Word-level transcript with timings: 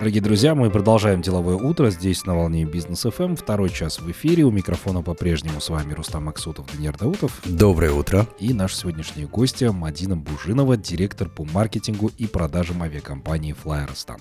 Дорогие 0.00 0.20
друзья, 0.20 0.54
мы 0.54 0.70
продолжаем 0.70 1.22
деловое 1.22 1.54
утро 1.56 1.88
здесь 1.90 2.26
на 2.26 2.34
волне 2.34 2.64
Бизнес 2.64 3.02
ФМ. 3.02 3.36
Второй 3.36 3.70
час 3.70 4.00
в 4.00 4.10
эфире. 4.10 4.42
У 4.44 4.50
микрофона 4.50 5.02
по-прежнему 5.02 5.60
с 5.60 5.68
вами 5.68 5.92
Рустам 5.94 6.24
Максутов, 6.24 6.66
Даниил 6.72 6.92
Даутов. 6.92 7.40
Доброе 7.44 7.92
утро. 7.92 8.26
И 8.38 8.52
наш 8.52 8.74
сегодняшний 8.74 9.24
гостья 9.24 9.70
Мадина 9.72 10.16
Бужинова, 10.16 10.76
директор 10.76 11.28
по 11.28 11.44
маркетингу 11.44 12.10
и 12.18 12.26
продажам 12.26 12.82
авиакомпании 12.82 13.54
Flyrostan. 13.54 14.18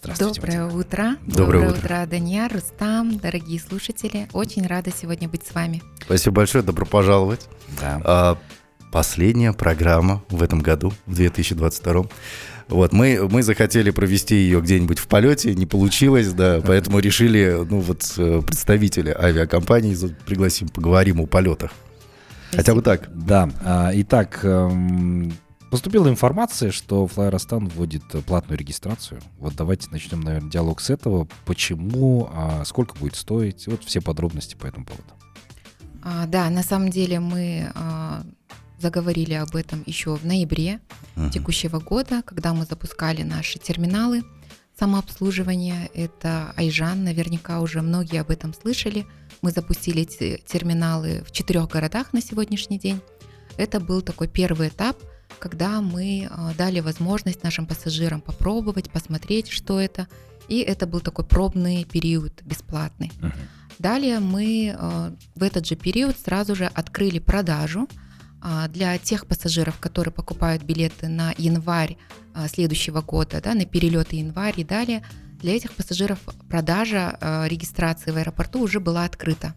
Здравствуйте, 0.00 0.40
Доброе 0.40 0.62
Мадина. 0.64 0.80
утро. 0.80 1.16
Доброе, 1.26 1.36
Доброе 1.36 1.68
утро. 1.68 1.78
утро, 1.78 2.06
Даниэль, 2.06 2.52
Рустам, 2.52 3.18
дорогие 3.18 3.60
слушатели. 3.60 4.28
Очень 4.32 4.66
рада 4.66 4.90
сегодня 4.96 5.28
быть 5.28 5.46
с 5.46 5.54
вами. 5.54 5.82
Спасибо 6.04 6.36
большое, 6.36 6.64
добро 6.64 6.86
пожаловать. 6.86 7.48
Да. 7.80 8.00
А, 8.04 8.38
последняя 8.92 9.52
программа 9.52 10.22
в 10.30 10.42
этом 10.42 10.60
году, 10.60 10.92
в 11.06 11.14
2022. 11.14 12.06
Вот, 12.68 12.92
мы, 12.92 13.28
мы 13.30 13.42
захотели 13.42 13.90
провести 13.90 14.34
ее 14.34 14.60
где-нибудь 14.60 14.98
в 14.98 15.06
полете, 15.06 15.54
не 15.54 15.66
получилось, 15.66 16.32
да, 16.32 16.60
поэтому 16.66 16.98
решили, 16.98 17.64
ну 17.68 17.78
вот, 17.78 18.14
э, 18.16 18.42
представителя 18.44 19.16
авиакомпании 19.22 19.96
пригласим, 20.24 20.68
поговорим 20.68 21.20
о 21.20 21.26
полетах. 21.26 21.70
Хотя 22.50 22.74
бы 22.74 22.82
так. 22.82 23.08
Да, 23.14 23.50
а, 23.64 23.90
итак, 23.94 24.40
эм, 24.42 25.32
Поступила 25.70 26.08
информация, 26.08 26.70
что 26.70 27.06
Flyrostan 27.06 27.68
вводит 27.74 28.04
платную 28.24 28.56
регистрацию. 28.56 29.20
Вот 29.38 29.56
давайте 29.56 29.88
начнем, 29.90 30.20
наверное, 30.20 30.50
диалог 30.50 30.80
с 30.80 30.90
этого. 30.90 31.26
Почему, 31.44 32.30
а 32.32 32.64
сколько 32.64 32.96
будет 32.96 33.16
стоить? 33.16 33.66
Вот 33.66 33.82
все 33.82 34.00
подробности 34.00 34.54
по 34.54 34.66
этому 34.66 34.86
поводу. 34.86 35.08
А, 36.02 36.26
да, 36.26 36.50
на 36.50 36.62
самом 36.62 36.90
деле 36.90 37.18
мы 37.18 37.72
а, 37.74 38.22
заговорили 38.80 39.34
об 39.34 39.56
этом 39.56 39.82
еще 39.86 40.14
в 40.16 40.24
ноябре 40.24 40.80
uh-huh. 41.14 41.30
текущего 41.30 41.80
года, 41.80 42.22
когда 42.22 42.52
мы 42.54 42.64
запускали 42.64 43.22
наши 43.22 43.58
терминалы 43.58 44.22
самообслуживания. 44.78 45.88
Это 45.94 46.52
Айжан, 46.56 47.04
наверняка 47.04 47.60
уже 47.60 47.82
многие 47.82 48.20
об 48.20 48.30
этом 48.30 48.52
слышали. 48.54 49.06
Мы 49.42 49.50
запустили 49.50 50.02
эти 50.02 50.42
терминалы 50.46 51.24
в 51.26 51.32
четырех 51.32 51.68
городах 51.68 52.12
на 52.12 52.20
сегодняшний 52.20 52.78
день. 52.78 53.00
Это 53.56 53.80
был 53.80 54.02
такой 54.02 54.28
первый 54.28 54.68
этап, 54.68 54.98
когда 55.38 55.80
мы 55.80 56.28
а, 56.30 56.52
дали 56.54 56.80
возможность 56.80 57.42
нашим 57.42 57.66
пассажирам 57.66 58.20
попробовать, 58.20 58.90
посмотреть, 58.90 59.48
что 59.48 59.80
это. 59.80 60.08
И 60.48 60.60
это 60.60 60.86
был 60.86 61.00
такой 61.00 61.24
пробный 61.24 61.84
период 61.84 62.42
бесплатный. 62.42 63.10
Uh-huh. 63.20 63.32
Далее 63.78 64.20
мы 64.20 64.74
а, 64.78 65.14
в 65.34 65.42
этот 65.42 65.66
же 65.66 65.74
период 65.76 66.16
сразу 66.18 66.54
же 66.54 66.66
открыли 66.66 67.18
продажу 67.18 67.88
для 68.68 68.96
тех 68.98 69.26
пассажиров, 69.26 69.78
которые 69.78 70.12
покупают 70.12 70.62
билеты 70.62 71.08
на 71.08 71.34
январь 71.36 71.96
а, 72.36 72.48
следующего 72.48 73.00
года, 73.00 73.40
да, 73.42 73.54
на 73.54 73.64
перелеты 73.64 74.16
январь 74.16 74.60
и 74.60 74.64
далее, 74.64 75.02
для 75.40 75.56
этих 75.56 75.72
пассажиров 75.72 76.18
продажа 76.50 77.16
а, 77.18 77.46
регистрации 77.46 78.10
в 78.10 78.16
аэропорту 78.18 78.60
уже 78.60 78.78
была 78.78 79.04
открыта 79.04 79.54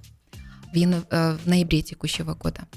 в, 0.73 0.78
э, 0.78 1.38
ноябре 1.46 1.81
текущего 1.81 2.36
года. 2.36 2.68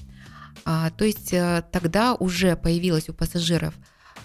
То 0.65 1.05
есть 1.05 1.33
э, 1.33 1.63
тогда 1.73 2.15
уже 2.15 2.57
появилась 2.57 3.09
у 3.09 3.13
пассажиров 3.13 3.75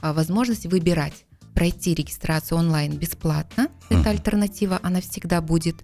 возможность 0.02 0.66
выбирать 0.68 1.26
пройти 1.54 1.94
регистрацию 1.94 2.60
онлайн 2.60 2.96
бесплатно, 2.96 3.68
это 3.90 4.12
альтернатива, 4.12 4.80
она 4.84 5.02
всегда 5.02 5.42
будет. 5.42 5.76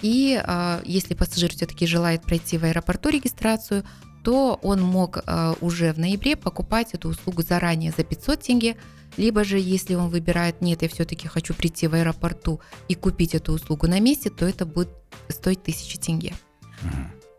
И 0.00 0.40
если 0.84 1.14
пассажир 1.14 1.50
все-таки 1.50 1.86
желает 1.86 2.22
пройти 2.22 2.56
в 2.56 2.64
аэропорту 2.64 3.08
регистрацию, 3.08 3.84
то 4.28 4.58
он 4.62 4.82
мог 4.82 5.20
э, 5.24 5.54
уже 5.62 5.94
в 5.94 5.98
ноябре 5.98 6.36
покупать 6.36 6.92
эту 6.92 7.08
услугу 7.08 7.40
заранее 7.40 7.94
за 7.96 8.04
500 8.04 8.40
тенге, 8.40 8.76
либо 9.16 9.42
же 9.42 9.58
если 9.58 9.94
он 9.94 10.10
выбирает, 10.10 10.60
нет, 10.60 10.82
я 10.82 10.88
все-таки 10.90 11.26
хочу 11.26 11.54
прийти 11.54 11.86
в 11.86 11.94
аэропорту 11.94 12.60
и 12.88 12.94
купить 12.94 13.34
эту 13.34 13.52
услугу 13.52 13.86
на 13.86 14.00
месте, 14.00 14.28
то 14.28 14.44
это 14.44 14.66
будет 14.66 14.90
стоить 15.30 15.60
1000 15.60 15.98
тенге. 15.98 16.34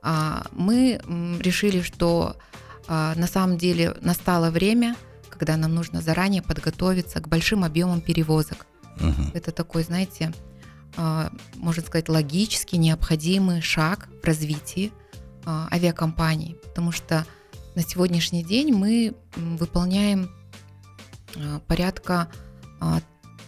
Uh-huh. 0.01 0.47
Мы 0.51 0.99
решили, 1.43 1.83
что 1.83 2.37
а, 2.87 3.13
на 3.13 3.27
самом 3.27 3.59
деле 3.59 3.95
настало 4.01 4.49
время, 4.49 4.95
когда 5.29 5.57
нам 5.57 5.75
нужно 5.75 6.01
заранее 6.01 6.41
подготовиться 6.41 7.19
к 7.19 7.27
большим 7.27 7.63
объемам 7.63 8.01
перевозок. 8.01 8.65
Uh-huh. 8.97 9.29
Это 9.35 9.51
такой, 9.51 9.83
знаете, 9.83 10.33
а, 10.97 11.31
можно 11.53 11.83
сказать, 11.83 12.09
логически 12.09 12.77
необходимый 12.77 13.61
шаг 13.61 14.09
в 14.23 14.25
развитии 14.25 14.91
авиакомпаний, 15.71 16.55
потому 16.63 16.91
что 16.91 17.25
на 17.75 17.83
сегодняшний 17.83 18.43
день 18.43 18.73
мы 18.73 19.13
выполняем 19.35 20.29
а, 21.35 21.59
порядка 21.67 22.29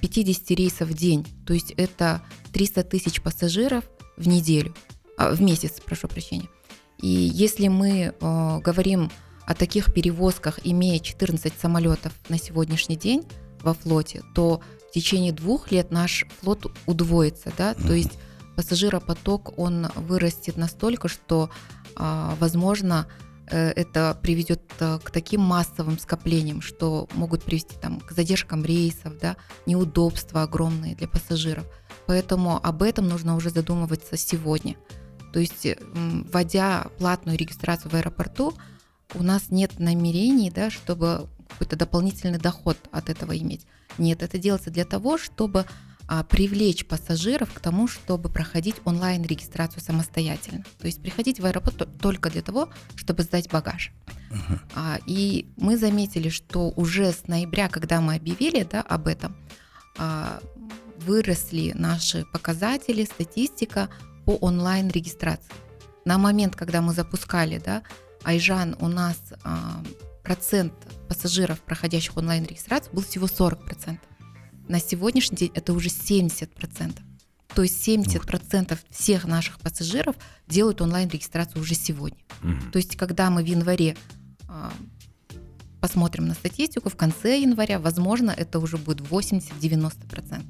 50 0.01 0.51
а, 0.51 0.53
рейсов 0.53 0.89
в 0.89 0.93
день, 0.93 1.25
то 1.45 1.53
есть 1.53 1.71
это 1.71 2.21
300 2.53 2.83
тысяч 2.83 3.21
пассажиров 3.21 3.83
в 4.17 4.27
неделю, 4.27 4.73
в 5.17 5.41
месяц, 5.41 5.79
прошу 5.83 6.07
прощения. 6.07 6.49
И 6.99 7.07
если 7.07 7.67
мы 7.67 8.13
говорим 8.19 9.09
о 9.45 9.55
таких 9.55 9.91
перевозках, 9.91 10.59
имея 10.63 10.99
14 10.99 11.53
самолетов 11.59 12.13
на 12.29 12.37
сегодняшний 12.37 12.95
день 12.95 13.23
во 13.63 13.73
флоте, 13.73 14.23
то 14.35 14.61
в 14.89 14.93
течение 14.93 15.31
двух 15.31 15.71
лет 15.71 15.91
наш 15.91 16.25
флот 16.41 16.71
удвоится, 16.85 17.51
да, 17.57 17.73
то 17.73 17.93
есть 17.93 18.11
пассажиропоток, 18.61 19.57
он 19.57 19.87
вырастет 19.95 20.55
настолько, 20.55 21.07
что 21.07 21.49
а, 21.95 22.35
возможно, 22.39 23.07
э, 23.47 23.71
это 23.71 24.15
приведет 24.21 24.61
э, 24.79 24.99
к 25.03 25.09
таким 25.09 25.41
массовым 25.41 25.97
скоплениям, 25.97 26.61
что 26.61 27.09
могут 27.15 27.43
привести 27.43 27.75
там, 27.81 27.99
к 27.99 28.11
задержкам 28.11 28.63
рейсов, 28.63 29.17
да, 29.17 29.35
неудобства 29.65 30.43
огромные 30.43 30.95
для 30.95 31.07
пассажиров. 31.07 31.65
Поэтому 32.05 32.59
об 32.61 32.83
этом 32.83 33.07
нужно 33.07 33.35
уже 33.35 33.49
задумываться 33.49 34.15
сегодня. 34.15 34.75
То 35.33 35.39
есть, 35.39 35.65
вводя 36.31 36.85
платную 36.99 37.37
регистрацию 37.39 37.89
в 37.89 37.95
аэропорту, 37.95 38.53
у 39.15 39.23
нас 39.23 39.49
нет 39.49 39.79
намерений, 39.79 40.51
да, 40.51 40.69
чтобы 40.69 41.27
какой-то 41.49 41.77
дополнительный 41.77 42.37
доход 42.37 42.77
от 42.91 43.09
этого 43.09 43.35
иметь. 43.35 43.65
Нет, 43.97 44.21
это 44.21 44.37
делается 44.37 44.69
для 44.69 44.85
того, 44.85 45.17
чтобы 45.17 45.65
привлечь 46.29 46.85
пассажиров 46.85 47.53
к 47.53 47.59
тому, 47.59 47.87
чтобы 47.87 48.29
проходить 48.29 48.75
онлайн-регистрацию 48.83 49.81
самостоятельно. 49.81 50.63
То 50.79 50.87
есть 50.87 51.01
приходить 51.01 51.39
в 51.39 51.45
аэропорт 51.45 51.87
только 52.01 52.29
для 52.29 52.41
того, 52.41 52.69
чтобы 52.95 53.23
сдать 53.23 53.49
багаж. 53.49 53.91
Uh-huh. 54.29 54.59
А, 54.75 54.99
и 55.05 55.47
мы 55.55 55.77
заметили, 55.77 56.29
что 56.29 56.69
уже 56.71 57.11
с 57.11 57.27
ноября, 57.27 57.69
когда 57.69 58.01
мы 58.01 58.15
объявили 58.15 58.63
да, 58.63 58.81
об 58.81 59.07
этом, 59.07 59.35
а, 59.97 60.41
выросли 61.05 61.71
наши 61.75 62.25
показатели, 62.33 63.05
статистика 63.05 63.89
по 64.25 64.31
онлайн-регистрации. 64.31 65.53
На 66.05 66.17
момент, 66.17 66.55
когда 66.55 66.81
мы 66.81 66.93
запускали, 66.93 67.57
да, 67.63 67.83
Айжан, 68.23 68.75
у 68.79 68.87
нас 68.87 69.17
а, 69.43 69.81
процент 70.23 70.73
пассажиров, 71.07 71.59
проходящих 71.61 72.17
онлайн-регистрацию, 72.17 72.93
был 72.93 73.03
всего 73.03 73.27
40%. 73.27 73.97
На 74.67 74.79
сегодняшний 74.79 75.37
день 75.37 75.51
это 75.53 75.73
уже 75.73 75.89
70%. 75.89 76.99
То 77.53 77.63
есть 77.63 77.87
70% 77.87 78.77
всех 78.89 79.25
наших 79.25 79.59
пассажиров 79.59 80.15
делают 80.47 80.81
онлайн-регистрацию 80.81 81.61
уже 81.61 81.75
сегодня. 81.75 82.19
Угу. 82.43 82.71
То 82.71 82.77
есть 82.77 82.95
когда 82.95 83.29
мы 83.29 83.43
в 83.43 83.45
январе 83.45 83.97
а, 84.47 84.71
посмотрим 85.81 86.27
на 86.27 86.33
статистику, 86.33 86.89
в 86.89 86.95
конце 86.95 87.41
января, 87.41 87.79
возможно, 87.79 88.31
это 88.31 88.59
уже 88.59 88.77
будет 88.77 89.01
80-90%. 89.01 90.43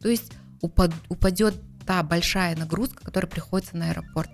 То 0.00 0.08
есть 0.08 0.32
упад, 0.60 0.92
упадет 1.08 1.54
та 1.86 2.02
большая 2.02 2.56
нагрузка, 2.56 3.04
которая 3.04 3.30
приходится 3.30 3.76
на 3.76 3.90
аэропорт. 3.90 4.30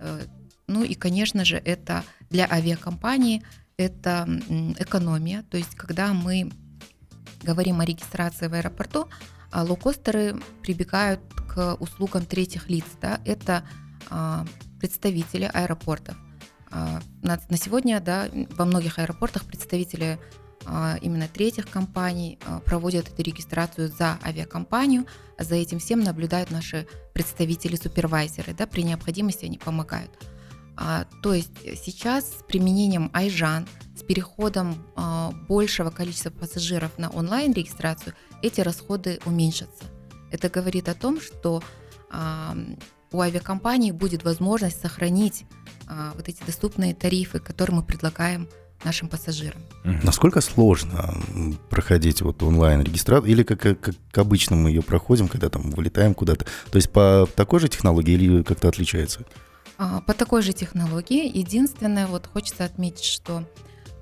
Э, 0.00 0.24
ну 0.66 0.82
и, 0.82 0.94
конечно 0.94 1.44
же, 1.44 1.56
это 1.56 2.04
для 2.30 2.50
авиакомпании 2.50 3.42
это 3.76 4.28
экономия. 4.78 5.44
То 5.50 5.56
есть 5.56 5.74
когда 5.74 6.12
мы 6.12 6.50
говорим 7.42 7.80
о 7.80 7.84
регистрации 7.84 8.48
в 8.48 8.54
аэропорту, 8.54 9.08
а 9.50 9.62
лоукостеры 9.64 10.40
прибегают 10.62 11.20
к 11.48 11.76
услугам 11.80 12.24
третьих 12.24 12.68
лиц. 12.68 12.84
Да? 13.00 13.20
Это 13.24 13.64
а, 14.10 14.46
представители 14.80 15.50
аэропортов. 15.52 16.16
А, 16.70 17.00
на, 17.22 17.40
на 17.48 17.56
сегодня 17.56 18.00
да, 18.00 18.28
во 18.56 18.64
многих 18.64 18.98
аэропортах 18.98 19.44
представители 19.44 20.18
именно 21.00 21.26
третьих 21.26 21.68
компаний 21.68 22.38
проводят 22.64 23.08
эту 23.08 23.20
регистрацию 23.22 23.88
за 23.88 24.16
авиакомпанию, 24.24 25.06
за 25.36 25.56
этим 25.56 25.80
всем 25.80 25.98
наблюдают 25.98 26.52
наши 26.52 26.86
представители-супервайзеры. 27.14 28.54
Да? 28.54 28.68
При 28.68 28.84
необходимости 28.84 29.44
они 29.44 29.58
помогают. 29.58 30.10
А, 30.76 31.06
то 31.22 31.34
есть 31.34 31.52
сейчас 31.84 32.24
с 32.26 32.42
применением 32.46 33.10
Айжан, 33.12 33.66
с 33.96 34.02
переходом 34.02 34.76
а, 34.96 35.32
большего 35.48 35.90
количества 35.90 36.30
пассажиров 36.30 36.96
на 36.98 37.10
онлайн-регистрацию, 37.10 38.14
эти 38.42 38.60
расходы 38.60 39.20
уменьшатся. 39.24 39.84
Это 40.30 40.48
говорит 40.48 40.88
о 40.88 40.94
том, 40.94 41.20
что 41.20 41.62
а, 42.10 42.56
у 43.12 43.20
авиакомпании 43.20 43.90
будет 43.90 44.24
возможность 44.24 44.80
сохранить 44.80 45.44
а, 45.86 46.12
вот 46.16 46.28
эти 46.28 46.42
доступные 46.44 46.94
тарифы, 46.94 47.38
которые 47.38 47.76
мы 47.76 47.82
предлагаем 47.82 48.48
нашим 48.84 49.08
пассажирам. 49.08 49.60
Насколько 49.84 50.40
сложно 50.40 51.14
проходить 51.70 52.22
вот 52.22 52.42
онлайн 52.42 52.82
регистрацию 52.82 53.30
или 53.30 53.42
как, 53.44 53.60
как 53.60 53.94
обычно 54.14 54.56
мы 54.56 54.70
ее 54.70 54.82
проходим, 54.82 55.28
когда 55.28 55.48
там 55.48 55.70
вылетаем 55.70 56.14
куда-то? 56.14 56.46
То 56.70 56.76
есть 56.76 56.90
по 56.90 57.28
такой 57.36 57.60
же 57.60 57.68
технологии 57.68 58.14
или 58.14 58.42
как-то 58.42 58.68
отличается? 58.68 59.24
А, 59.82 60.00
по 60.00 60.14
такой 60.14 60.42
же 60.42 60.52
технологии. 60.52 61.36
Единственное, 61.36 62.06
вот 62.06 62.28
хочется 62.28 62.64
отметить, 62.64 63.04
что 63.04 63.44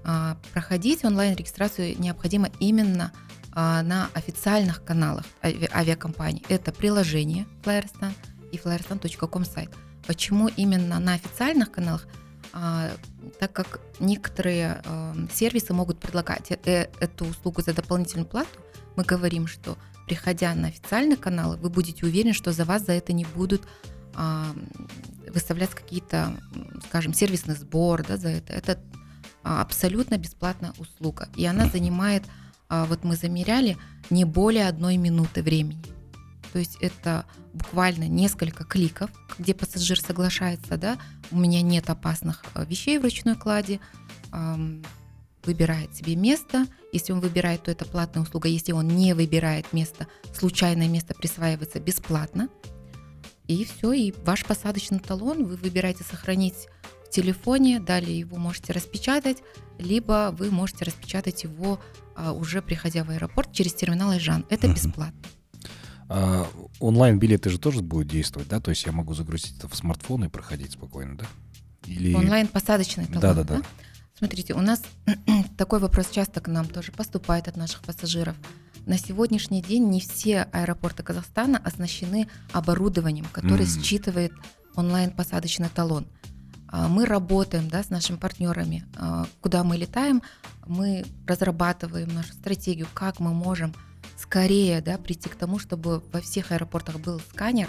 а, 0.05 0.37
проходить 0.53 1.07
онлайн-регистрацию 1.07 1.99
необходимо 1.99 2.51
именно 2.61 3.13
а, 3.53 3.83
на 3.83 4.11
официальных 4.13 4.85
каналах 4.85 5.25
авиакомпаний. 5.43 6.45
Это 6.51 6.71
приложение 6.71 7.47
Flyerstan 7.63 8.13
и 8.53 8.59
flyerstan.com 8.59 9.45
сайт. 9.47 9.71
Почему 10.07 10.49
именно 10.49 11.01
на 11.01 11.15
официальных 11.15 11.71
каналах? 11.71 12.07
Так 12.53 13.53
как 13.53 13.81
некоторые 14.01 14.83
сервисы 15.33 15.73
могут 15.73 16.01
предлагать 16.01 16.51
э, 16.51 16.89
эту 16.99 17.27
услугу 17.27 17.63
за 17.63 17.73
дополнительную 17.73 18.27
плату, 18.27 18.59
мы 18.97 19.05
говорим, 19.05 19.47
что 19.47 19.79
приходя 20.07 20.53
на 20.57 20.67
официальные 20.67 21.17
каналы, 21.17 21.57
вы 21.59 21.71
будете 21.71 22.05
уверены, 22.05 22.33
что 22.33 22.51
за 22.51 22.65
вас 22.65 22.87
за 22.87 22.93
это 22.93 23.13
не 23.13 23.25
будут 23.25 23.69
выставлять 25.29 25.71
какие-то, 25.71 26.37
скажем, 26.89 27.15
сервисный 27.15 27.55
сбор 27.55 28.05
да, 28.07 28.17
за 28.17 28.29
это. 28.29 28.53
Это 28.53 28.81
абсолютно 29.43 30.19
бесплатная 30.19 30.73
услуга. 30.79 31.29
И 31.37 31.47
она 31.47 31.67
занимает, 31.67 32.25
вот 32.69 33.05
мы 33.05 33.17
замеряли, 33.17 33.77
не 34.11 34.25
более 34.25 34.69
одной 34.69 34.97
минуты 34.97 35.43
времени. 35.43 35.85
То 36.53 36.59
есть 36.59 36.77
это 36.81 37.25
буквально 37.55 38.09
несколько 38.09 38.65
кликов, 38.65 39.11
где 39.39 39.55
пассажир 39.55 40.01
соглашается, 40.01 40.77
да, 40.77 40.99
у 41.31 41.39
меня 41.39 41.63
нет 41.63 41.89
опасных 41.91 42.43
э, 42.55 42.65
вещей 42.65 42.99
в 42.99 43.03
ручной 43.03 43.37
кладе, 43.37 43.79
выбирает 45.45 45.95
себе 45.95 46.17
место. 46.17 46.67
Если 46.93 47.13
он 47.13 47.21
выбирает, 47.21 47.63
то 47.63 47.71
это 47.71 47.85
платная 47.85 48.23
услуга. 48.23 48.49
Если 48.49 48.73
он 48.73 48.89
не 48.89 49.15
выбирает 49.15 49.73
место, 49.73 50.07
случайное 50.35 50.89
место 50.89 51.15
присваивается 51.15 51.81
бесплатно. 51.81 52.49
И 53.51 53.65
все, 53.65 53.93
и 53.93 54.15
ваш 54.25 54.45
посадочный 54.45 55.01
талон 55.01 55.45
вы 55.45 55.57
выбираете 55.57 56.05
сохранить 56.05 56.69
в 57.05 57.11
телефоне, 57.11 57.81
далее 57.81 58.17
его 58.17 58.37
можете 58.37 58.73
распечатать, 58.73 59.39
либо 59.77 60.33
вы 60.39 60.53
можете 60.53 60.85
распечатать 60.85 61.43
его 61.43 61.81
а, 62.15 62.33
уже 62.33 62.63
приходя 62.63 63.03
в 63.03 63.11
аэропорт 63.11 63.53
через 63.53 63.75
терминал 63.75 64.11
Айжан. 64.11 64.47
Это 64.51 64.69
бесплатно. 64.69 65.21
А, 66.09 66.47
онлайн-билеты 66.79 67.51
же 67.51 67.59
тоже 67.59 67.83
будут 67.83 68.07
действовать, 68.07 68.47
да? 68.47 68.61
То 68.61 68.71
есть 68.71 68.87
я 68.87 68.93
могу 68.93 69.15
загрузить 69.15 69.59
это 69.59 69.67
в 69.67 69.75
смартфон 69.75 70.27
и 70.27 70.29
проходить 70.29 70.71
спокойно, 70.71 71.19
да? 71.19 71.27
Или... 71.87 72.15
Онлайн-посадочный 72.15 73.07
талон, 73.07 73.21
да, 73.21 73.35
да, 73.35 73.43
да? 73.43 73.63
Смотрите, 74.17 74.55
у 74.55 74.61
нас 74.61 74.81
такой 75.57 75.81
вопрос 75.81 76.11
часто 76.11 76.41
к 76.41 76.47
нам 76.47 76.69
тоже 76.69 76.93
поступает 76.93 77.49
от 77.49 77.57
наших 77.57 77.83
пассажиров. 77.83 78.37
На 78.87 78.99
сегодняшний 78.99 79.63
день 79.63 79.89
не 79.89 80.01
все 80.01 80.43
аэропорты 80.53 81.03
Казахстана 81.03 81.59
оснащены 81.59 82.29
оборудованием, 82.53 83.27
которое 83.33 83.65
mm. 83.65 83.83
считывает 83.83 84.33
онлайн-посадочный 84.75 85.69
талон. 85.69 86.07
А, 86.69 86.89
мы 86.89 87.07
работаем 87.07 87.69
да, 87.69 87.83
с 87.83 87.91
нашими 87.91 88.17
партнерами, 88.17 88.85
а, 88.97 89.27
куда 89.41 89.65
мы 89.65 89.77
летаем, 89.77 90.23
мы 90.67 91.05
разрабатываем 91.27 92.09
нашу 92.09 92.33
стратегию, 92.33 92.87
как 92.95 93.21
мы 93.21 93.33
можем 93.33 93.75
скорее 94.17 94.81
да, 94.81 94.99
прийти 94.99 95.29
к 95.29 95.35
тому, 95.35 95.59
чтобы 95.59 96.03
во 96.13 96.21
всех 96.21 96.53
аэропортах 96.53 97.01
был 97.01 97.21
сканер, 97.21 97.69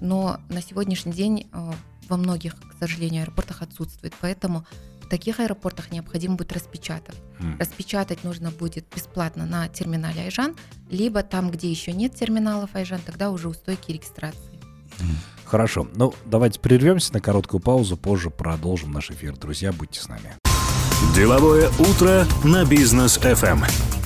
но 0.00 0.40
на 0.48 0.62
сегодняшний 0.62 1.12
день 1.12 1.48
э, 1.52 1.72
во 2.08 2.16
многих, 2.16 2.54
к 2.54 2.78
сожалению, 2.78 3.22
аэропортах 3.22 3.62
отсутствует. 3.62 4.14
Поэтому 4.20 4.64
таких 5.08 5.40
аэропортах 5.40 5.90
необходимо 5.90 6.36
будет 6.36 6.52
распечатать. 6.52 7.16
Mm. 7.40 7.58
Распечатать 7.58 8.24
нужно 8.24 8.50
будет 8.50 8.86
бесплатно 8.94 9.46
на 9.46 9.68
терминале 9.68 10.22
Айжан, 10.22 10.54
либо 10.90 11.22
там, 11.22 11.50
где 11.50 11.70
еще 11.70 11.92
нет 11.92 12.14
терминалов 12.14 12.70
Айжан, 12.74 13.00
тогда 13.04 13.30
уже 13.30 13.48
у 13.48 13.54
стойки 13.54 13.92
регистрации. 13.92 14.58
Хорошо. 15.44 15.88
Ну, 15.94 16.14
давайте 16.26 16.60
прервемся 16.60 17.14
на 17.14 17.20
короткую 17.20 17.60
паузу, 17.60 17.96
позже 17.96 18.30
продолжим 18.30 18.92
наш 18.92 19.10
эфир. 19.10 19.36
Друзья, 19.36 19.72
будьте 19.72 20.00
с 20.00 20.08
нами. 20.08 20.36
Деловое 21.14 21.70
утро 21.78 22.26
на 22.44 22.64
бизнес 22.64 23.18
FM. 23.18 23.97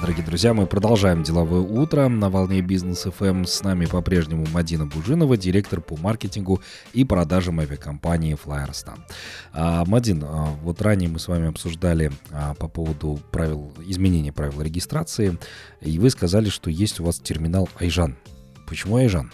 Дорогие 0.00 0.24
друзья, 0.24 0.52
мы 0.52 0.66
продолжаем 0.66 1.22
деловое 1.22 1.62
утро 1.62 2.08
на 2.08 2.28
волне 2.28 2.60
бизнес 2.60 3.06
FM. 3.06 3.46
С 3.46 3.62
нами 3.62 3.86
по-прежнему 3.86 4.46
Мадина 4.52 4.84
Бужинова, 4.84 5.38
директор 5.38 5.80
по 5.80 5.96
маркетингу 5.96 6.60
и 6.92 7.02
продажам 7.04 7.60
авиакомпании 7.60 8.36
Flyerstan. 8.36 8.98
А, 9.54 9.84
Мадин, 9.86 10.22
а, 10.22 10.54
вот 10.62 10.82
ранее 10.82 11.08
мы 11.08 11.18
с 11.18 11.28
вами 11.28 11.48
обсуждали 11.48 12.12
а, 12.30 12.52
по 12.54 12.68
поводу 12.68 13.18
правил, 13.32 13.72
изменения 13.86 14.32
правил 14.32 14.60
регистрации, 14.60 15.38
и 15.80 15.98
вы 15.98 16.10
сказали, 16.10 16.50
что 16.50 16.68
есть 16.68 17.00
у 17.00 17.04
вас 17.04 17.18
терминал 17.18 17.68
Айжан. 17.78 18.16
Почему 18.66 18.96
Айжан? 18.96 19.32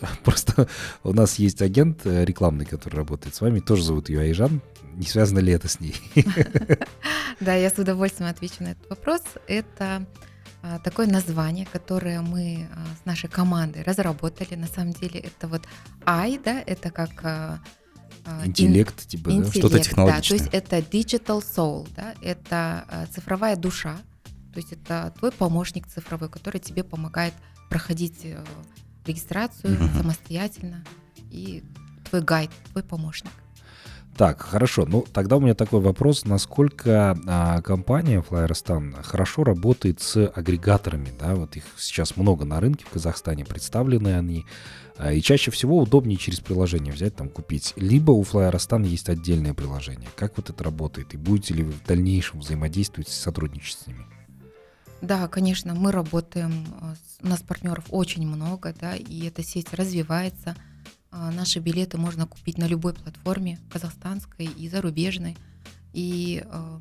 Просто 0.24 0.68
у 1.02 1.12
нас 1.12 1.38
есть 1.38 1.62
агент 1.62 2.06
э, 2.06 2.24
рекламный, 2.24 2.66
который 2.66 2.96
работает 2.96 3.34
с 3.34 3.40
вами, 3.40 3.60
тоже 3.60 3.82
зовут 3.82 4.08
ее 4.08 4.20
Айжан. 4.20 4.60
Не 4.94 5.06
связано 5.06 5.40
ли 5.40 5.52
это 5.52 5.68
с 5.68 5.80
ней? 5.80 5.94
Да, 7.38 7.54
я 7.54 7.68
с 7.68 7.78
удовольствием 7.78 8.30
отвечу 8.30 8.62
на 8.64 8.68
этот 8.68 8.88
вопрос. 8.88 9.20
Это 9.46 10.06
а, 10.62 10.78
такое 10.78 11.06
название, 11.06 11.66
которое 11.70 12.22
мы 12.22 12.66
а, 12.72 12.86
с 13.02 13.04
нашей 13.04 13.28
командой 13.28 13.82
разработали. 13.82 14.54
На 14.54 14.66
самом 14.66 14.94
деле 14.94 15.20
это 15.20 15.46
вот 15.46 15.62
I, 16.06 16.40
да, 16.42 16.62
это 16.66 16.90
как 16.90 17.10
а, 17.24 17.60
интеллект, 18.42 19.06
типа, 19.06 19.28
интеллект, 19.28 19.52
да? 19.52 19.60
что-то 19.60 19.78
технологичное. 19.80 20.38
Да, 20.38 20.44
то 20.44 20.44
есть 20.44 20.54
это 20.54 20.78
digital 20.78 21.44
soul, 21.44 21.86
да, 21.94 22.14
это 22.22 23.08
цифровая 23.14 23.56
душа, 23.56 23.98
то 24.54 24.60
есть 24.60 24.72
это 24.72 25.12
твой 25.18 25.30
помощник 25.30 25.86
цифровой, 25.86 26.30
который 26.30 26.58
тебе 26.58 26.82
помогает 26.82 27.34
проходить 27.68 28.20
э, 28.24 28.42
регистрацию 29.06 29.74
угу. 29.74 29.88
самостоятельно 29.96 30.84
и 31.30 31.62
твой 32.08 32.22
гайд, 32.22 32.50
твой 32.72 32.82
помощник. 32.82 33.30
Так, 34.16 34.40
хорошо. 34.40 34.86
Ну, 34.86 35.04
тогда 35.12 35.36
у 35.36 35.40
меня 35.40 35.54
такой 35.54 35.80
вопрос. 35.80 36.24
Насколько 36.24 37.18
а, 37.26 37.60
компания 37.60 38.24
Flyerstan 38.26 39.02
хорошо 39.02 39.44
работает 39.44 40.00
с 40.00 40.28
агрегаторами? 40.28 41.12
Да, 41.18 41.34
вот 41.34 41.56
их 41.56 41.64
сейчас 41.76 42.16
много 42.16 42.46
на 42.46 42.58
рынке 42.58 42.86
в 42.86 42.90
Казахстане, 42.90 43.44
представлены 43.44 44.16
они. 44.16 44.46
А, 44.96 45.12
и 45.12 45.20
чаще 45.20 45.50
всего 45.50 45.78
удобнее 45.78 46.16
через 46.16 46.40
приложение 46.40 46.94
взять, 46.94 47.14
там, 47.14 47.28
купить. 47.28 47.74
Либо 47.76 48.12
у 48.12 48.22
Flyerstan 48.22 48.86
есть 48.86 49.10
отдельное 49.10 49.52
приложение. 49.52 50.08
Как 50.16 50.38
вот 50.38 50.48
это 50.48 50.64
работает? 50.64 51.12
И 51.12 51.18
будете 51.18 51.52
ли 51.52 51.62
вы 51.62 51.72
в 51.72 51.84
дальнейшем 51.84 52.40
взаимодействовать, 52.40 53.08
сотрудничать 53.08 53.80
с 53.80 53.86
ними? 53.86 54.06
Да, 55.02 55.28
конечно, 55.28 55.74
мы 55.74 55.92
работаем, 55.92 56.66
а, 56.80 56.94
у 57.22 57.28
нас 57.28 57.42
партнеров 57.42 57.84
очень 57.90 58.26
много, 58.26 58.74
да, 58.78 58.96
и 58.96 59.26
эта 59.26 59.42
сеть 59.42 59.74
развивается. 59.74 60.56
А, 61.10 61.30
наши 61.30 61.58
билеты 61.60 61.98
можно 61.98 62.26
купить 62.26 62.58
на 62.58 62.66
любой 62.66 62.94
платформе, 62.94 63.58
казахстанской 63.70 64.46
и 64.46 64.68
зарубежной. 64.68 65.36
И 65.92 66.44
э, 66.44 66.78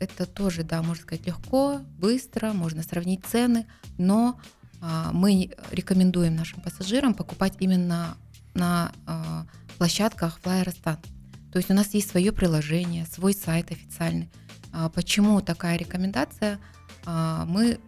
это 0.00 0.26
тоже, 0.26 0.64
да, 0.64 0.82
можно 0.82 1.02
сказать, 1.02 1.24
легко, 1.24 1.80
быстро, 1.98 2.52
можно 2.52 2.82
сравнить 2.82 3.24
цены, 3.24 3.66
но 3.96 4.40
э, 4.80 5.10
мы 5.12 5.50
рекомендуем 5.70 6.34
нашим 6.34 6.60
пассажирам 6.62 7.14
покупать 7.14 7.54
именно 7.60 8.16
на 8.54 8.90
э, 9.06 9.44
площадках 9.78 10.40
Flyerstan. 10.42 10.98
То 11.52 11.58
есть 11.58 11.70
у 11.70 11.74
нас 11.74 11.94
есть 11.94 12.10
свое 12.10 12.32
приложение, 12.32 13.06
свой 13.06 13.34
сайт 13.34 13.70
официальный. 13.70 14.28
А 14.76 14.88
почему 14.88 15.40
такая 15.40 15.76
рекомендация? 15.76 16.58
А, 17.06 17.44
мы, 17.46 17.78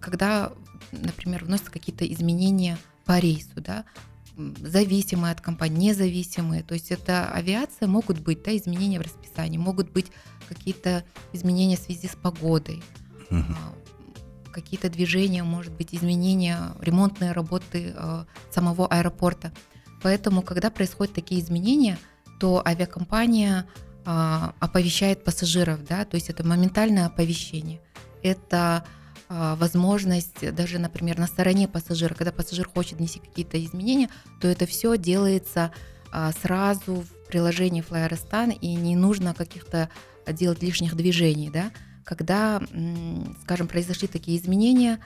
когда, 0.00 0.52
например, 0.90 1.44
вносятся 1.44 1.70
какие-то 1.70 2.04
изменения 2.12 2.78
по 3.04 3.20
рейсу, 3.20 3.60
да, 3.60 3.84
зависимые 4.36 5.30
от 5.30 5.40
компании, 5.40 5.90
независимые. 5.90 6.64
То 6.64 6.74
есть 6.74 6.90
это 6.90 7.30
авиация, 7.30 7.86
могут 7.86 8.18
быть 8.18 8.42
да, 8.42 8.56
изменения 8.56 8.98
в 8.98 9.02
расписании, 9.02 9.56
могут 9.56 9.92
быть 9.92 10.10
какие-то 10.48 11.04
изменения 11.32 11.76
в 11.76 11.80
связи 11.80 12.08
с 12.08 12.16
погодой, 12.16 12.82
угу. 13.30 13.54
какие-то 14.52 14.90
движения, 14.90 15.44
может 15.44 15.72
быть, 15.72 15.94
изменения, 15.94 16.72
ремонтные 16.80 17.32
работы 17.32 17.94
самого 18.50 18.88
аэропорта. 18.88 19.52
Поэтому, 20.02 20.42
когда 20.42 20.70
происходят 20.70 21.14
такие 21.14 21.40
изменения, 21.40 21.98
то 22.38 22.62
авиакомпания 22.66 23.66
оповещает 24.06 25.24
пассажиров, 25.24 25.84
да, 25.84 26.04
то 26.04 26.14
есть 26.14 26.30
это 26.30 26.46
моментальное 26.46 27.06
оповещение. 27.06 27.80
Это 28.22 28.84
а, 29.28 29.56
возможность 29.56 30.54
даже, 30.54 30.78
например, 30.78 31.18
на 31.18 31.26
стороне 31.26 31.66
пассажира, 31.66 32.14
когда 32.14 32.30
пассажир 32.30 32.68
хочет 32.68 32.98
внести 32.98 33.18
какие-то 33.18 33.62
изменения, 33.64 34.08
то 34.40 34.46
это 34.46 34.66
все 34.66 34.96
делается 34.96 35.72
а, 36.12 36.30
сразу 36.32 37.02
в 37.02 37.28
приложении 37.28 37.82
Flyerstan, 37.82 38.56
и 38.56 38.74
не 38.74 38.94
нужно 38.94 39.34
каких-то 39.34 39.90
делать 40.28 40.62
лишних 40.62 40.94
движений, 40.94 41.50
да. 41.50 41.72
Когда, 42.04 42.62
скажем, 43.42 43.66
произошли 43.66 44.06
такие 44.06 44.38
изменения, 44.38 45.00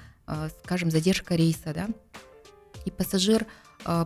скажем, 0.62 0.90
задержка 0.90 1.34
рейса, 1.34 1.72
да, 1.74 1.88
и 2.84 2.90
пассажир 2.90 3.46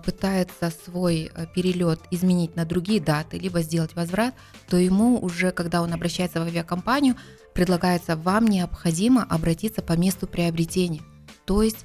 пытается 0.04 0.72
свой 0.84 1.30
э, 1.34 1.46
перелет 1.54 2.00
изменить 2.10 2.56
на 2.56 2.64
другие 2.64 3.00
даты, 3.00 3.38
либо 3.38 3.62
сделать 3.62 3.94
возврат, 3.94 4.34
то 4.68 4.76
ему 4.76 5.18
уже, 5.18 5.50
когда 5.50 5.82
он 5.82 5.92
обращается 5.92 6.40
в 6.40 6.42
авиакомпанию, 6.44 7.16
предлагается, 7.52 8.16
вам 8.16 8.46
необходимо 8.46 9.24
обратиться 9.24 9.82
по 9.82 9.94
месту 9.94 10.26
приобретения. 10.26 11.02
То 11.44 11.62
есть 11.62 11.84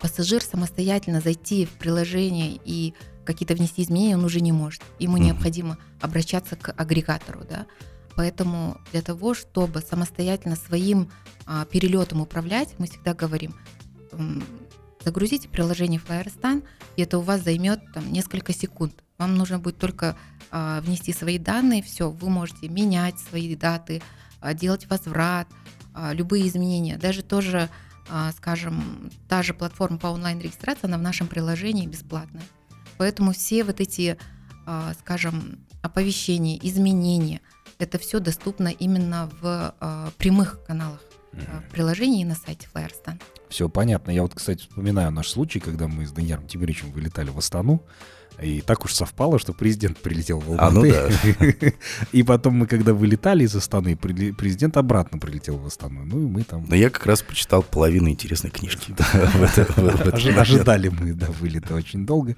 пассажир 0.00 0.42
самостоятельно 0.42 1.20
зайти 1.20 1.64
в 1.64 1.70
приложение 1.70 2.58
и 2.64 2.94
какие-то 3.26 3.54
внести 3.54 3.82
изменения 3.82 4.16
он 4.16 4.24
уже 4.24 4.40
не 4.40 4.52
может. 4.52 4.82
Ему 4.98 5.16
mm-hmm. 5.16 5.20
необходимо 5.20 5.78
обращаться 6.00 6.56
к 6.56 6.72
агрегатору, 6.72 7.40
да. 7.48 7.66
Поэтому 8.16 8.78
для 8.92 9.02
того, 9.02 9.34
чтобы 9.34 9.80
самостоятельно 9.80 10.56
своим 10.56 11.10
а, 11.44 11.66
перелетом 11.66 12.22
управлять, 12.22 12.74
мы 12.78 12.86
всегда 12.86 13.12
говорим, 13.12 13.54
загрузите 15.06 15.48
приложение 15.48 16.00
Flyerstan, 16.00 16.64
и 16.96 17.02
это 17.02 17.18
у 17.18 17.20
вас 17.20 17.42
займет 17.42 17.80
там, 17.94 18.12
несколько 18.12 18.52
секунд. 18.52 19.04
Вам 19.18 19.36
нужно 19.36 19.60
будет 19.60 19.78
только 19.78 20.16
а, 20.50 20.80
внести 20.80 21.12
свои 21.12 21.38
данные, 21.38 21.80
все, 21.80 22.10
вы 22.10 22.28
можете 22.28 22.68
менять 22.68 23.20
свои 23.20 23.54
даты, 23.54 24.02
а, 24.40 24.52
делать 24.52 24.90
возврат, 24.90 25.46
а, 25.94 26.12
любые 26.12 26.48
изменения. 26.48 26.98
Даже 26.98 27.22
тоже, 27.22 27.70
а, 28.08 28.32
скажем, 28.32 29.12
та 29.28 29.44
же 29.44 29.54
платформа 29.54 29.98
по 29.98 30.08
онлайн-регистрации, 30.08 30.86
она 30.88 30.98
в 30.98 31.02
нашем 31.02 31.28
приложении 31.28 31.86
бесплатная. 31.86 32.42
Поэтому 32.98 33.32
все 33.32 33.62
вот 33.62 33.80
эти, 33.80 34.18
а, 34.66 34.92
скажем, 34.98 35.60
оповещения, 35.82 36.58
изменения, 36.60 37.40
это 37.78 37.98
все 37.98 38.18
доступно 38.18 38.68
именно 38.68 39.30
в 39.40 39.72
а, 39.78 40.10
прямых 40.18 40.64
каналах 40.66 41.00
в 41.36 41.72
приложении 41.72 42.22
и 42.22 42.24
на 42.24 42.34
сайте 42.34 42.68
Flyerstan. 42.72 43.20
Все 43.48 43.68
понятно. 43.68 44.10
Я 44.10 44.22
вот, 44.22 44.34
кстати, 44.34 44.62
вспоминаю 44.62 45.10
наш 45.12 45.28
случай, 45.28 45.60
когда 45.60 45.88
мы 45.88 46.06
с 46.06 46.12
Данияром 46.12 46.46
Тимиричем 46.46 46.90
вылетали 46.92 47.30
в 47.30 47.38
Астану. 47.38 47.82
И 48.42 48.60
так 48.60 48.84
уж 48.84 48.92
совпало, 48.92 49.38
что 49.38 49.54
президент 49.54 49.96
прилетел 49.98 50.40
в 50.40 50.50
Алматы. 50.50 50.94
А, 50.94 51.08
ну 51.40 51.52
да. 51.60 51.72
И 52.12 52.22
потом 52.22 52.54
мы, 52.58 52.66
когда 52.66 52.92
вылетали 52.92 53.44
из 53.44 53.56
Астаны, 53.56 53.96
президент 53.96 54.76
обратно 54.76 55.18
прилетел 55.18 55.56
в 55.56 55.66
Астану. 55.66 56.04
Ну 56.04 56.20
и 56.22 56.26
мы 56.26 56.42
там... 56.42 56.66
Но 56.68 56.74
я 56.76 56.90
как 56.90 57.06
раз 57.06 57.22
почитал 57.22 57.62
половину 57.62 58.10
интересной 58.10 58.50
книжки. 58.50 58.94
Ожидали 60.38 60.88
мы, 60.88 61.14
да, 61.14 61.28
вылета 61.40 61.74
очень 61.74 62.04
долго. 62.04 62.36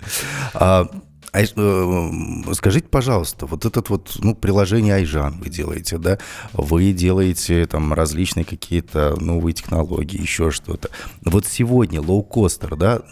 А, 1.38 1.42
э, 1.42 2.54
скажите, 2.54 2.88
пожалуйста, 2.88 3.46
вот 3.46 3.64
этот 3.64 3.90
вот, 3.90 4.16
ну, 4.18 4.34
приложение 4.34 4.94
Айжан 4.94 5.38
вы 5.38 5.48
делаете, 5.48 5.98
да? 5.98 6.18
Вы 6.52 6.92
делаете 6.92 7.64
там 7.66 7.92
различные 7.92 8.44
какие-то 8.44 9.14
новые 9.20 9.54
технологии, 9.54 10.20
еще 10.20 10.50
что-то. 10.50 10.90
Вот 11.24 11.46
сегодня 11.46 12.00
лоукостер, 12.02 12.74
да, 12.74 13.02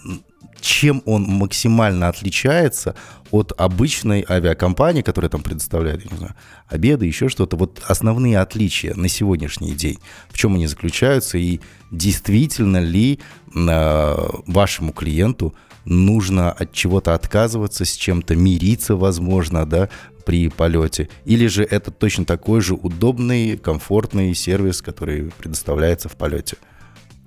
чем 0.60 1.02
он 1.04 1.22
максимально 1.22 2.08
отличается 2.08 2.96
от 3.30 3.52
обычной 3.56 4.24
авиакомпании, 4.28 5.02
которая 5.02 5.30
там 5.30 5.42
предоставляет, 5.42 6.04
я 6.04 6.10
не 6.10 6.16
знаю, 6.16 6.34
обеды, 6.68 7.06
еще 7.06 7.28
что-то. 7.28 7.56
Вот 7.56 7.80
основные 7.86 8.40
отличия 8.40 8.94
на 8.94 9.08
сегодняшний 9.08 9.72
день, 9.72 9.98
в 10.30 10.38
чем 10.38 10.54
они 10.54 10.66
заключаются, 10.66 11.38
и 11.38 11.60
действительно 11.92 12.78
ли 12.78 13.20
э, 13.54 14.16
вашему 14.46 14.92
клиенту 14.92 15.54
нужно 15.86 16.52
от 16.52 16.72
чего-то 16.72 17.14
отказываться, 17.14 17.84
с 17.84 17.92
чем-то 17.92 18.36
мириться, 18.36 18.96
возможно, 18.96 19.64
да, 19.64 19.88
при 20.24 20.48
полете, 20.48 21.08
или 21.24 21.46
же 21.46 21.62
это 21.62 21.90
точно 21.90 22.24
такой 22.24 22.60
же 22.60 22.74
удобный, 22.74 23.56
комфортный 23.56 24.34
сервис, 24.34 24.82
который 24.82 25.30
предоставляется 25.38 26.08
в 26.08 26.16
полете. 26.16 26.56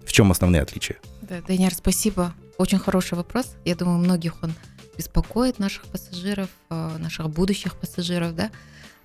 В 0.06 0.12
чем 0.12 0.32
основные 0.32 0.62
отличия? 0.62 0.98
Да, 1.22 1.42
Даниэр, 1.48 1.74
спасибо 1.74 2.34
очень 2.58 2.78
хороший 2.78 3.18
вопрос. 3.18 3.56
Я 3.64 3.76
думаю, 3.76 4.00
многих 4.00 4.44
он 4.44 4.54
беспокоит, 4.98 5.60
наших 5.60 5.86
пассажиров, 5.86 6.50
э, 6.70 6.98
наших 7.00 7.30
будущих 7.30 7.78
пассажиров. 7.78 8.36
Да? 8.36 8.52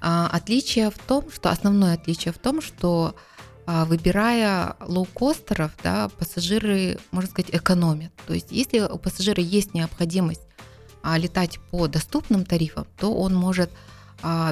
А, 0.01 0.29
отличие 0.33 0.91
в 0.91 0.99
том, 0.99 1.31
что 1.33 1.51
основное 1.51 1.95
отличие 1.95 2.35
в 2.35 2.39
том, 2.39 2.61
что 2.61 3.15
выбирая 3.66 4.76
лоукостеров, 4.80 5.73
да, 5.83 6.09
пассажиры, 6.18 6.99
можно 7.11 7.30
сказать, 7.30 7.54
экономят. 7.54 8.12
То 8.26 8.35
есть 8.35 8.49
если 8.50 8.80
у 8.80 8.99
пассажира 8.99 9.42
есть 9.42 9.75
необходимость 9.75 10.42
а, 11.02 11.16
летать 11.16 11.59
по 11.71 11.88
доступным 11.88 12.44
тарифам, 12.44 12.87
то 12.99 13.14
он 13.14 13.35
может, 13.35 13.71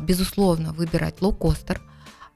безусловно, 0.02 0.73
выбирать 0.73 1.21
лоукостер, 1.21 1.81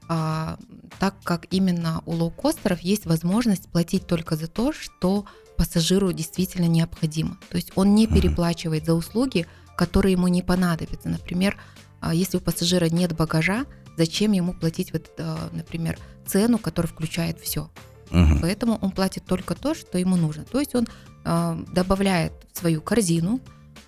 так 0.07 1.15
как 1.23 1.47
именно 1.51 2.01
у 2.05 2.13
лоукостеров 2.13 2.79
есть 2.81 3.05
возможность 3.05 3.69
платить 3.69 4.07
только 4.07 4.35
за 4.35 4.47
то, 4.47 4.71
что 4.71 5.25
пассажиру 5.57 6.13
действительно 6.13 6.67
необходимо. 6.67 7.37
То 7.49 7.57
есть 7.57 7.71
он 7.75 7.95
не 7.95 8.07
переплачивает 8.07 8.85
за 8.85 8.93
услуги, 8.93 9.47
которые 9.75 10.13
ему 10.13 10.27
не 10.27 10.41
понадобятся. 10.41 11.09
Например, 11.09 11.57
а, 11.99 12.13
если 12.13 12.37
у 12.37 12.39
пассажира 12.39 12.85
нет 12.85 13.15
багажа, 13.15 13.65
зачем 13.97 14.31
ему 14.31 14.53
платить, 14.53 14.93
вот, 14.93 15.11
а, 15.17 15.49
например, 15.51 15.97
цену, 16.25 16.59
которая 16.59 16.91
включает 16.91 17.39
все. 17.39 17.69
Угу. 18.11 18.39
Поэтому 18.41 18.77
он 18.81 18.91
платит 18.91 19.25
только 19.25 19.55
то, 19.55 19.75
что 19.75 19.97
ему 19.97 20.15
нужно. 20.15 20.45
То 20.45 20.59
есть 20.59 20.75
он 20.75 20.87
э, 21.25 21.63
добавляет 21.73 22.33
в 22.53 22.57
свою 22.57 22.81
корзину, 22.81 23.41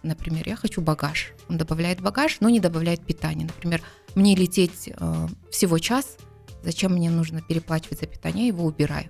например, 0.03 0.47
я 0.47 0.55
хочу 0.55 0.81
багаж. 0.81 1.33
Он 1.47 1.57
добавляет 1.57 2.01
багаж, 2.01 2.37
но 2.41 2.49
не 2.49 2.59
добавляет 2.59 3.05
питание. 3.05 3.47
Например, 3.47 3.81
мне 4.15 4.35
лететь 4.35 4.89
э, 4.89 5.27
всего 5.51 5.79
час, 5.79 6.17
зачем 6.63 6.93
мне 6.93 7.09
нужно 7.09 7.41
переплачивать 7.41 7.99
за 8.01 8.07
питание, 8.07 8.47
я 8.47 8.53
его 8.53 8.65
убираю. 8.65 9.09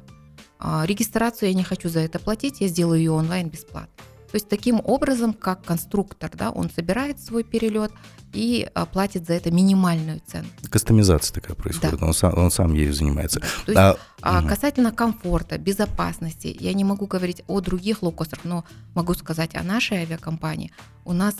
А, 0.59 0.85
регистрацию 0.85 1.49
я 1.49 1.55
не 1.55 1.63
хочу 1.63 1.89
за 1.89 2.01
это 2.01 2.19
платить, 2.19 2.61
я 2.61 2.67
сделаю 2.67 2.99
ее 2.99 3.11
онлайн 3.11 3.49
бесплатно. 3.49 4.03
То 4.31 4.35
есть 4.35 4.47
таким 4.47 4.79
образом, 4.83 5.33
как 5.33 5.63
конструктор, 5.63 6.29
да, 6.33 6.51
он 6.51 6.69
собирает 6.69 7.19
свой 7.19 7.43
перелет 7.43 7.91
и 8.31 8.69
а, 8.75 8.85
платит 8.85 9.25
за 9.25 9.33
это 9.33 9.49
минимальную 9.49 10.21
цену. 10.25 10.47
Кастомизация 10.69 11.33
такая 11.33 11.55
происходит, 11.55 11.99
да. 11.99 12.05
он, 12.05 12.13
сам, 12.13 12.37
он 12.37 12.51
сам 12.51 12.73
ею 12.75 12.93
занимается. 12.93 13.39
То 13.65 13.71
есть, 13.71 13.97
а, 14.21 14.39
угу. 14.39 14.47
Касательно 14.49 14.91
комфорта, 14.91 15.57
безопасности, 15.57 16.55
я 16.59 16.73
не 16.73 16.83
могу 16.83 17.07
говорить 17.07 17.41
о 17.47 17.59
других 17.59 18.03
лоукостерах, 18.03 18.45
но 18.45 18.65
могу 18.93 19.15
сказать 19.15 19.55
о 19.55 19.63
нашей 19.63 19.99
авиакомпании. 19.99 20.71
У 21.05 21.13
нас 21.13 21.35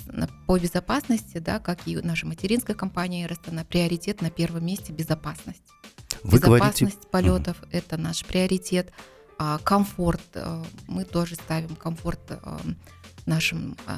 по 0.48 0.58
безопасности, 0.58 1.38
да, 1.38 1.60
как 1.60 1.88
и 1.88 1.96
наша 1.98 2.25
материнская 2.25 2.75
компания 2.75 3.25
Аэростана, 3.25 3.65
приоритет 3.65 4.22
на 4.22 4.31
первом 4.31 4.65
месте 4.65 4.93
безопасность. 4.93 5.62
Вы 6.24 6.39
Безопасность 6.39 6.79
говорите... 6.79 7.08
полетов 7.12 7.62
угу.– 7.62 7.69
это 7.72 7.98
наш 7.98 8.25
приоритет. 8.25 8.91
А 9.41 9.58
комфорт, 9.58 10.22
э, 10.34 10.63
мы 10.88 11.05
тоже 11.05 11.36
ставим 11.36 11.74
комфорт 11.77 12.19
э, 12.27 12.58
нашим 13.25 13.77
э, 13.88 13.93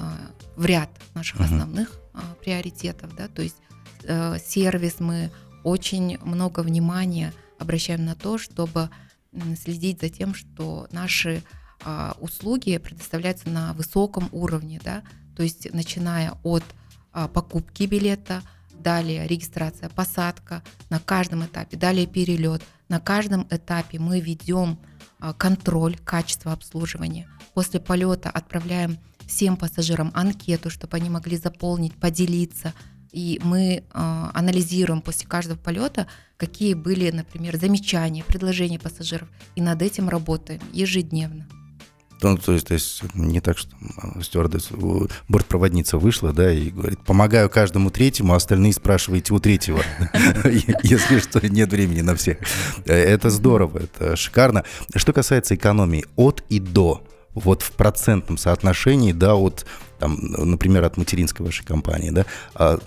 в 0.56 0.64
ряд 0.66 0.92
наших 1.16 1.40
угу. 1.40 1.46
основных 1.46 2.00
приоритетов, 2.42 3.16
да, 3.16 3.28
то 3.30 3.42
есть 3.42 3.56
сервис 4.46 5.00
мы 5.00 5.32
очень 5.64 6.18
много 6.24 6.60
внимания 6.60 7.34
обращаем 7.58 8.04
на 8.04 8.16
то, 8.16 8.38
чтобы 8.38 8.90
следить 9.58 10.02
за 10.02 10.10
тем, 10.10 10.34
что 10.34 10.88
наши 10.92 11.42
услуги 12.20 12.78
предоставляются 12.80 13.50
на 13.50 13.72
высоком 13.74 14.28
уровне, 14.34 14.82
да, 14.84 15.04
то 15.38 15.44
есть 15.44 15.72
начиная 15.74 16.34
от 16.44 16.66
покупки 17.34 17.84
билета, 17.84 18.42
далее 18.74 19.26
регистрация, 19.26 19.88
посадка 19.88 20.64
на 20.90 21.00
каждом 21.00 21.46
этапе, 21.46 21.78
далее 21.78 22.08
перелет. 22.08 22.62
На 22.90 23.00
каждом 23.00 23.48
этапе 23.50 24.00
мы 24.00 24.20
ведем 24.20 24.78
контроль 25.38 25.98
качества 26.04 26.52
обслуживания. 26.54 27.28
После 27.54 27.80
полета 27.80 28.30
отправляем 28.30 28.98
всем 29.28 29.56
пассажирам 29.56 30.12
анкету, 30.14 30.70
чтобы 30.70 30.98
они 30.98 31.10
могли 31.10 31.38
заполнить, 31.38 31.94
поделиться. 31.96 32.74
И 33.12 33.40
мы 33.44 33.62
э, 33.62 33.84
анализируем 33.94 35.02
после 35.02 35.28
каждого 35.28 35.58
полета, 35.58 36.08
какие 36.38 36.74
были, 36.74 37.12
например, 37.12 37.58
замечания, 37.58 38.24
предложения 38.24 38.80
пассажиров. 38.80 39.28
И 39.56 39.62
над 39.62 39.82
этим 39.82 40.10
работаем 40.10 40.62
ежедневно. 40.72 41.48
Ну, 42.22 42.38
то 42.38 42.54
есть, 42.54 42.68
то 42.68 42.74
есть 42.74 43.04
не 43.16 43.42
так, 43.42 43.58
что 43.58 43.72
стюардесс, 44.22 44.70
бортпроводница 45.28 45.98
вышла, 45.98 46.32
да, 46.32 46.52
и 46.52 46.70
говорит, 46.70 47.00
помогаю 47.00 47.50
каждому 47.50 47.90
третьему, 47.90 48.34
а 48.34 48.36
остальные 48.36 48.74
спрашиваете 48.74 49.34
у 49.34 49.40
третьего, 49.40 49.82
если 50.84 51.20
что, 51.20 51.46
нет 51.48 51.72
времени 51.72 52.02
на 52.02 52.16
всех. 52.16 52.38
Это 52.86 53.30
здорово, 53.30 53.80
это 53.80 54.16
шикарно. 54.16 54.64
Что 54.96 55.14
касается 55.14 55.56
экономии, 55.56 56.06
от 56.16 56.44
и 56.50 56.60
до, 56.60 57.04
вот 57.34 57.62
в 57.64 57.72
процентном 57.72 58.38
соотношении, 58.38 59.14
да, 59.14 59.36
от, 59.36 59.66
там, 60.00 60.18
например, 60.22 60.84
от 60.84 60.98
материнской 60.98 61.46
вашей 61.46 61.66
компании, 61.66 62.12
да, 62.12 62.26
а 62.54 62.80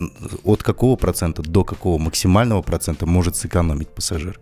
от 0.44 0.62
какого 0.62 0.96
процента 0.96 1.42
до 1.42 1.64
какого 1.64 1.98
максимального 1.98 2.62
процента 2.62 3.06
может 3.06 3.36
сэкономить 3.36 3.88
пассажир? 3.88 4.38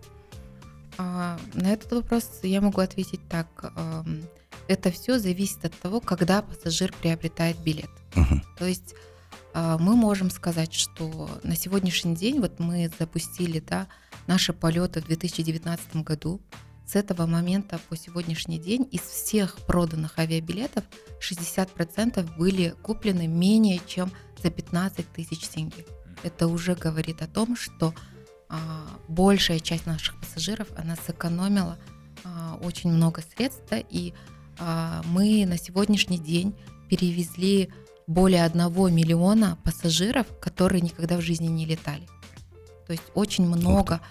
А, 0.97 1.39
на 1.53 1.73
этот 1.73 1.91
вопрос 1.91 2.29
я 2.43 2.61
могу 2.61 2.81
ответить 2.81 3.21
так 3.27 3.47
это 4.67 4.91
все 4.91 5.19
зависит 5.19 5.65
от 5.65 5.77
того, 5.79 5.99
когда 5.99 6.41
пассажир 6.41 6.93
приобретает 7.01 7.57
билет. 7.59 7.89
Uh-huh. 8.15 8.41
То 8.57 8.65
есть 8.65 8.95
а, 9.53 9.77
мы 9.77 9.95
можем 9.95 10.29
сказать, 10.29 10.73
что 10.73 11.29
на 11.43 11.55
сегодняшний 11.55 12.15
день 12.15 12.39
вот 12.39 12.59
мы 12.59 12.89
запустили 12.99 13.59
да, 13.59 13.87
наши 14.27 14.53
полеты 14.53 15.01
в 15.01 15.05
2019 15.05 15.97
году. 15.97 16.41
с 16.85 16.95
этого 16.95 17.25
момента 17.25 17.79
по 17.89 17.95
сегодняшний 17.95 18.59
день 18.59 18.87
из 18.91 19.01
всех 19.01 19.57
проданных 19.67 20.19
авиабилетов 20.19 20.83
60% 21.21 22.37
были 22.37 22.75
куплены 22.81 23.27
менее 23.27 23.79
чем 23.87 24.11
за 24.41 24.49
15 24.49 25.07
тысяч 25.13 25.47
тенге. 25.47 25.85
Это 26.23 26.47
уже 26.47 26.75
говорит 26.75 27.21
о 27.21 27.27
том, 27.27 27.55
что 27.55 27.93
а, 28.49 28.87
большая 29.07 29.59
часть 29.59 29.85
наших 29.85 30.19
пассажиров, 30.19 30.67
она 30.75 30.95
сэкономила 30.95 31.77
а, 32.23 32.59
очень 32.61 32.91
много 32.91 33.21
средств, 33.21 33.63
да, 33.69 33.77
и 33.77 34.13
мы 34.59 35.45
на 35.45 35.57
сегодняшний 35.57 36.17
день 36.17 36.55
перевезли 36.89 37.69
более 38.07 38.43
1 38.45 38.61
миллиона 38.93 39.57
пассажиров, 39.63 40.27
которые 40.39 40.81
никогда 40.81 41.17
в 41.17 41.21
жизни 41.21 41.47
не 41.47 41.65
летали. 41.65 42.07
То 42.85 42.93
есть 42.93 43.03
очень 43.13 43.47
много 43.47 44.01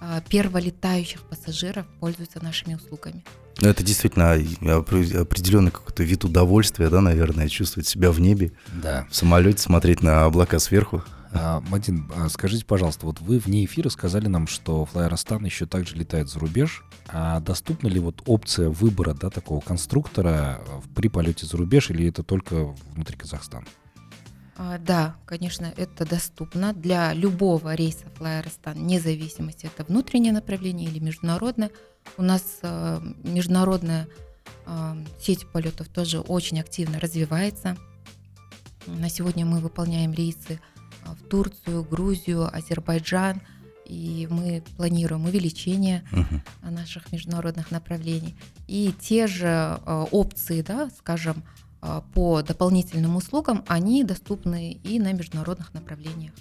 а, 0.00 0.20
перволетающих 0.22 1.22
пассажиров 1.22 1.86
пользуются 2.00 2.42
нашими 2.42 2.74
услугами. 2.74 3.24
Ну, 3.60 3.68
это 3.68 3.82
действительно 3.82 4.32
определенный 4.32 5.70
какой-то 5.70 6.02
вид 6.02 6.24
удовольствия, 6.24 6.88
да, 6.88 7.00
наверное, 7.00 7.48
чувствовать 7.48 7.86
себя 7.86 8.10
в 8.10 8.18
небе, 8.18 8.52
да. 8.72 9.06
в 9.10 9.14
самолете, 9.14 9.62
смотреть 9.62 10.02
на 10.02 10.24
облака 10.24 10.58
сверху. 10.58 11.04
А, 11.34 11.60
Мадин, 11.60 12.10
а 12.14 12.28
скажите, 12.28 12.64
пожалуйста, 12.64 13.06
вот 13.06 13.20
вы 13.20 13.38
вне 13.38 13.64
эфира 13.64 13.88
сказали 13.88 14.26
нам, 14.26 14.46
что 14.46 14.84
Флайеростан 14.84 15.44
еще 15.44 15.64
также 15.66 15.96
летает 15.96 16.28
за 16.28 16.38
рубеж. 16.38 16.84
А 17.08 17.40
доступна 17.40 17.88
ли 17.88 18.00
вот 18.00 18.22
опция 18.26 18.68
выбора 18.68 19.14
да, 19.14 19.30
такого 19.30 19.60
конструктора 19.60 20.60
при 20.94 21.08
полете 21.08 21.46
за 21.46 21.56
рубеж 21.56 21.90
или 21.90 22.08
это 22.08 22.22
только 22.22 22.74
внутри 22.92 23.16
Казахстана? 23.16 23.66
А, 24.56 24.78
да, 24.78 25.16
конечно, 25.24 25.72
это 25.76 26.04
доступно 26.04 26.74
для 26.74 27.14
любого 27.14 27.74
рейса 27.74 28.04
Flyerostan, 28.18 28.74
вне 28.74 29.00
зависимости, 29.00 29.66
это 29.66 29.84
внутреннее 29.84 30.32
направление 30.32 30.88
или 30.90 30.98
международное. 30.98 31.70
У 32.18 32.22
нас 32.22 32.60
международная 32.62 34.06
сеть 35.20 35.46
полетов 35.50 35.88
тоже 35.88 36.20
очень 36.20 36.60
активно 36.60 37.00
развивается. 37.00 37.76
На 38.86 39.08
сегодня 39.08 39.46
мы 39.46 39.60
выполняем 39.60 40.12
рейсы 40.12 40.60
а, 40.60 40.71
в 41.04 41.28
Турцию, 41.28 41.84
Грузию, 41.84 42.48
Азербайджан, 42.54 43.40
и 43.86 44.26
мы 44.30 44.62
планируем 44.76 45.24
увеличение 45.24 46.04
uh-huh. 46.12 46.70
наших 46.70 47.12
международных 47.12 47.70
направлений. 47.70 48.34
И 48.66 48.94
те 49.00 49.26
же 49.26 49.46
э, 49.84 50.06
опции, 50.10 50.62
да, 50.62 50.90
скажем, 50.96 51.44
а, 51.84 52.00
по 52.14 52.42
дополнительным 52.42 53.16
услугам, 53.16 53.64
они 53.66 54.04
доступны 54.04 54.72
и 54.72 55.00
на 55.00 55.12
международных 55.12 55.74
направлениях. 55.74 56.32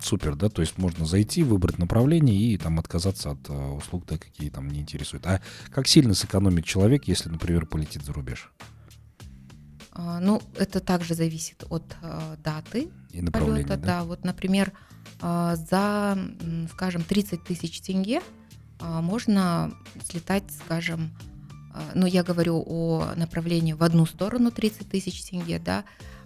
Супер, 0.00 0.36
да, 0.36 0.48
то 0.48 0.60
есть 0.60 0.78
можно 0.78 1.06
зайти, 1.06 1.42
выбрать 1.42 1.78
направление 1.78 2.36
и 2.36 2.58
там 2.58 2.78
отказаться 2.78 3.30
от 3.30 3.50
услуг, 3.50 4.04
да, 4.06 4.18
какие 4.18 4.50
там 4.50 4.68
не 4.68 4.80
интересуют. 4.80 5.26
А 5.26 5.40
как 5.70 5.88
сильно 5.88 6.14
сэкономит 6.14 6.66
человек, 6.66 7.08
если, 7.08 7.30
например, 7.30 7.66
полетит 7.66 8.04
за 8.04 8.12
рубеж? 8.12 8.52
Uh, 9.96 10.18
ну, 10.20 10.42
это 10.58 10.80
также 10.80 11.14
зависит 11.14 11.64
от 11.70 11.96
uh, 12.02 12.36
даты 12.42 12.90
и 13.12 13.24
полета. 13.24 13.76
Да? 13.76 13.86
да, 13.86 14.04
вот, 14.04 14.24
например, 14.24 14.72
за, 15.20 16.18
скажем, 16.72 17.02
30 17.02 17.42
тысяч 17.44 17.80
тенге 17.80 18.20
можно 18.80 19.72
слетать, 20.04 20.44
скажем, 20.64 21.10
а, 21.76 21.90
ну, 21.94 22.06
я 22.06 22.22
говорю 22.22 22.64
о 22.66 23.12
направлении 23.16 23.74
в 23.74 23.82
одну 23.82 24.06
сторону 24.06 24.50
30 24.50 24.88
тысяч 24.88 25.22
тенге, 25.24 25.58
да, 25.58 25.84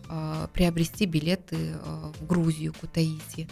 а, 0.09 0.47
приобрести 0.49 1.07
билеты 1.07 1.75
а, 1.83 2.13
в 2.21 2.27
Грузию, 2.27 2.73
Кутаиси. 2.81 3.49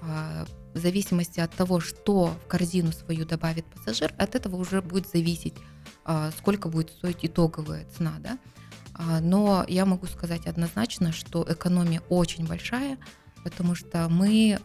В 0.00 0.78
зависимости 0.78 1.38
от 1.38 1.52
того, 1.54 1.78
что 1.78 2.34
в 2.44 2.48
корзину 2.48 2.90
свою 2.90 3.24
добавит 3.24 3.64
пассажир, 3.66 4.12
от 4.18 4.34
этого 4.34 4.56
уже 4.56 4.82
будет 4.82 5.08
зависеть, 5.08 5.54
сколько 6.38 6.68
будет 6.68 6.90
стоить 6.90 7.18
итоговая 7.22 7.84
цена, 7.96 8.14
да. 8.18 8.38
Но 9.20 9.64
я 9.68 9.86
могу 9.86 10.06
сказать 10.06 10.46
однозначно, 10.46 11.12
что 11.12 11.46
экономия 11.48 12.02
очень 12.08 12.46
большая, 12.46 12.98
потому 13.42 13.74
что 13.74 14.08
мы 14.08 14.58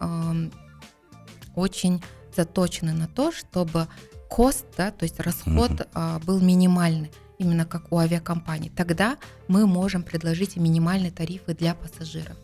очень 1.54 2.02
заточены 2.36 2.92
на 2.92 3.08
то, 3.08 3.32
чтобы 3.32 3.88
кост, 4.28 4.66
да, 4.76 4.90
то 4.90 5.04
есть 5.04 5.18
расход 5.20 5.88
а, 5.94 6.18
был 6.20 6.40
минимальный, 6.40 7.10
именно 7.38 7.64
как 7.64 7.90
у 7.90 7.98
авиакомпаний. 7.98 8.70
Тогда 8.70 9.16
мы 9.48 9.66
можем 9.66 10.02
предложить 10.02 10.56
минимальные 10.56 11.10
тарифы 11.10 11.54
для 11.54 11.74
пассажиров. 11.74 12.36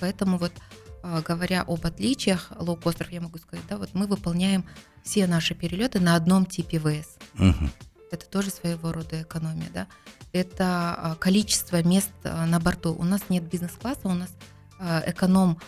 Поэтому 0.00 0.38
вот 0.38 0.52
а, 1.02 1.20
говоря 1.20 1.62
об 1.62 1.84
отличиях 1.84 2.52
лоукостеров, 2.56 3.12
я 3.12 3.20
могу 3.20 3.38
сказать, 3.38 3.64
да, 3.68 3.76
вот 3.76 3.90
мы 3.92 4.06
выполняем 4.06 4.64
все 5.02 5.26
наши 5.26 5.54
перелеты 5.54 6.00
на 6.00 6.14
одном 6.14 6.46
типе 6.46 6.78
ВС. 6.78 7.18
Угу. 7.38 7.70
Это 8.12 8.26
тоже 8.26 8.50
своего 8.50 8.92
рода 8.92 9.22
экономия, 9.22 9.68
да. 9.74 9.86
Это 10.32 10.94
а, 10.96 11.16
количество 11.16 11.82
мест 11.82 12.10
а, 12.24 12.46
на 12.46 12.58
борту. 12.58 12.94
У 12.94 13.04
нас 13.04 13.22
нет 13.28 13.44
бизнес-класса, 13.44 14.00
у 14.04 14.14
нас 14.14 14.30
а, 14.78 15.02
эконом 15.06 15.58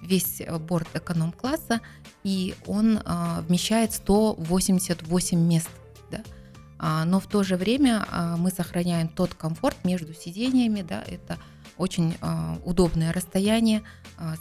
весь 0.00 0.42
борт 0.60 0.86
эконом-класса, 0.94 1.80
и 2.22 2.54
он 2.66 3.00
вмещает 3.48 3.92
188 3.92 5.40
мест. 5.40 5.68
Да? 6.12 7.04
Но 7.04 7.18
в 7.18 7.26
то 7.26 7.42
же 7.42 7.56
время 7.56 8.06
мы 8.38 8.52
сохраняем 8.52 9.08
тот 9.08 9.34
комфорт 9.34 9.76
между 9.82 10.14
сидениями, 10.14 10.82
да, 10.82 11.02
это 11.04 11.36
очень 11.76 12.16
удобное 12.64 13.12
расстояние, 13.12 13.82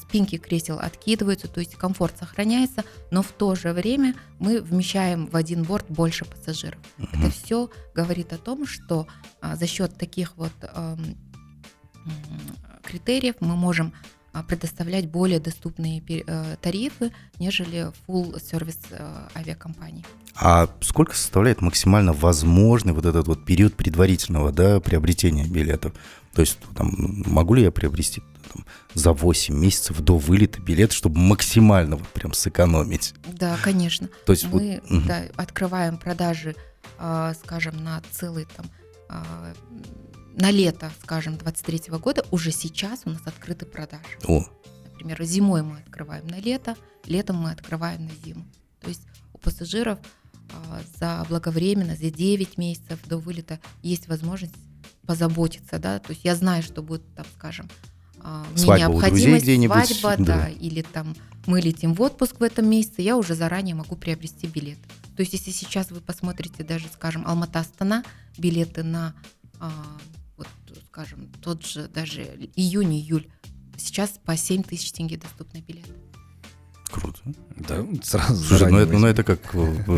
спинки 0.02 0.38
кресел 0.38 0.80
откидываются, 0.80 1.48
то 1.48 1.60
есть 1.60 1.76
комфорт 1.76 2.18
сохраняется, 2.18 2.84
но 3.12 3.22
в 3.22 3.32
то 3.32 3.56
же 3.56 3.74
время 3.74 4.16
мы 4.40 4.62
вмещаем 4.62 5.28
в 5.28 5.36
один 5.36 5.64
борт 5.64 5.86
больше 5.90 6.26
пассажиров. 6.26 6.80
Uh-huh. 6.98 7.08
Это 7.12 7.32
все 7.32 7.70
говорит 7.94 8.34
о 8.34 8.38
том, 8.38 8.66
что 8.66 9.08
за 9.42 9.68
счет 9.68 9.98
таких 9.98 10.38
вот 10.38 10.54
критериев 12.84 13.36
мы 13.40 13.56
можем 13.56 13.94
предоставлять 14.44 15.08
более 15.08 15.40
доступные 15.40 16.02
э, 16.08 16.56
тарифы, 16.62 17.12
нежели 17.40 17.92
full 18.08 18.42
сервис 18.44 18.78
э, 18.92 19.28
авиакомпании. 19.36 20.06
А 20.36 20.68
сколько 20.82 21.16
составляет 21.16 21.62
максимально 21.62 22.12
возможный 22.12 22.94
вот 22.94 23.06
этот 23.06 23.28
вот 23.28 23.46
период 23.46 23.76
предварительного 23.76 24.52
да, 24.52 24.80
приобретения 24.80 25.46
билетов? 25.46 25.94
То 26.34 26.42
есть 26.42 26.60
там, 26.76 26.94
могу 27.26 27.54
ли 27.54 27.64
я 27.64 27.72
приобрести 27.72 28.22
там, 28.54 28.66
за 28.94 29.14
8 29.14 29.56
месяцев 29.56 30.02
до 30.02 30.18
вылета 30.18 30.62
билет, 30.62 30.92
чтобы 30.92 31.18
максимально 31.20 31.96
вот 31.96 32.08
прям 32.10 32.34
сэкономить? 32.34 33.14
Да, 33.28 33.58
конечно. 33.64 34.10
То 34.26 34.34
есть 34.34 34.46
мы 34.46 34.82
вот, 34.90 35.06
да, 35.06 35.24
открываем 35.38 35.98
продажи, 35.98 36.56
а, 36.98 37.34
скажем, 37.36 37.82
на 37.84 38.02
целый 38.12 38.46
там 38.58 38.66
а, 39.08 39.54
на 40.36 40.52
лето, 40.52 40.92
скажем, 41.02 41.38
23 41.38 41.98
года 41.98 42.26
уже 42.32 42.52
сейчас 42.52 43.02
у 43.06 43.10
нас 43.10 43.22
открыты 43.26 43.66
продажи. 43.66 44.04
О. 44.28 44.44
Например, 44.94 45.24
зимой 45.24 45.64
мы 45.64 45.78
открываем 45.78 46.28
на 46.28 46.40
лето, 46.40 46.76
летом 47.06 47.38
мы 47.38 47.52
открываем 47.52 48.06
на 48.06 48.12
зиму. 48.24 48.46
То 48.82 48.90
есть 48.90 49.02
у 49.34 49.38
пассажиров 49.38 50.00
а, 50.52 50.82
за 51.00 51.26
благовременно, 51.30 51.96
за 51.96 52.12
9 52.12 52.58
месяцев 52.58 53.00
до 53.08 53.18
вылета 53.18 53.60
есть 53.82 54.08
возможность 54.08 54.56
позаботиться, 55.06 55.80
да, 55.80 56.00
то 56.00 56.12
есть 56.12 56.26
я 56.26 56.36
знаю, 56.36 56.64
что 56.64 56.82
будет, 56.82 57.04
там, 57.16 57.26
скажем, 57.36 57.70
а, 58.20 58.46
мне 58.54 58.80
необходимость, 58.80 60.00
свадьба, 60.00 60.26
да. 60.26 60.38
да, 60.38 60.50
или 60.50 60.82
там 60.82 61.16
мы 61.46 61.62
летим 61.62 61.94
в 61.94 62.02
отпуск 62.02 62.40
в 62.40 62.44
этом 62.44 62.68
месяце, 62.68 63.04
я 63.04 63.18
уже 63.18 63.36
заранее 63.36 63.76
могу 63.76 63.96
приобрести 63.96 64.48
билет. 64.48 64.80
То 65.16 65.22
есть 65.22 65.34
если 65.34 65.52
сейчас 65.52 65.92
вы 65.92 66.02
посмотрите 66.02 66.64
даже, 66.64 66.88
скажем, 66.92 67.26
Алмата-Астана, 67.28 68.04
билеты 68.38 68.84
на 68.84 69.14
а, 69.60 69.72
скажем, 70.88 71.32
тот 71.42 71.66
же 71.66 71.88
даже 71.88 72.22
июнь-июль, 72.56 73.28
сейчас 73.78 74.20
по 74.24 74.36
7 74.38 74.64
тысяч 74.64 74.92
тенге 74.92 75.18
доступны 75.18 75.64
билеты. 75.68 75.90
Круто. 76.92 77.20
Да, 77.58 77.86
сразу 78.04 78.44
Слушай, 78.44 78.72
ну 78.72 78.78
это, 78.78 78.98
ну 78.98 79.08
это 79.08 79.24
как 79.24 79.42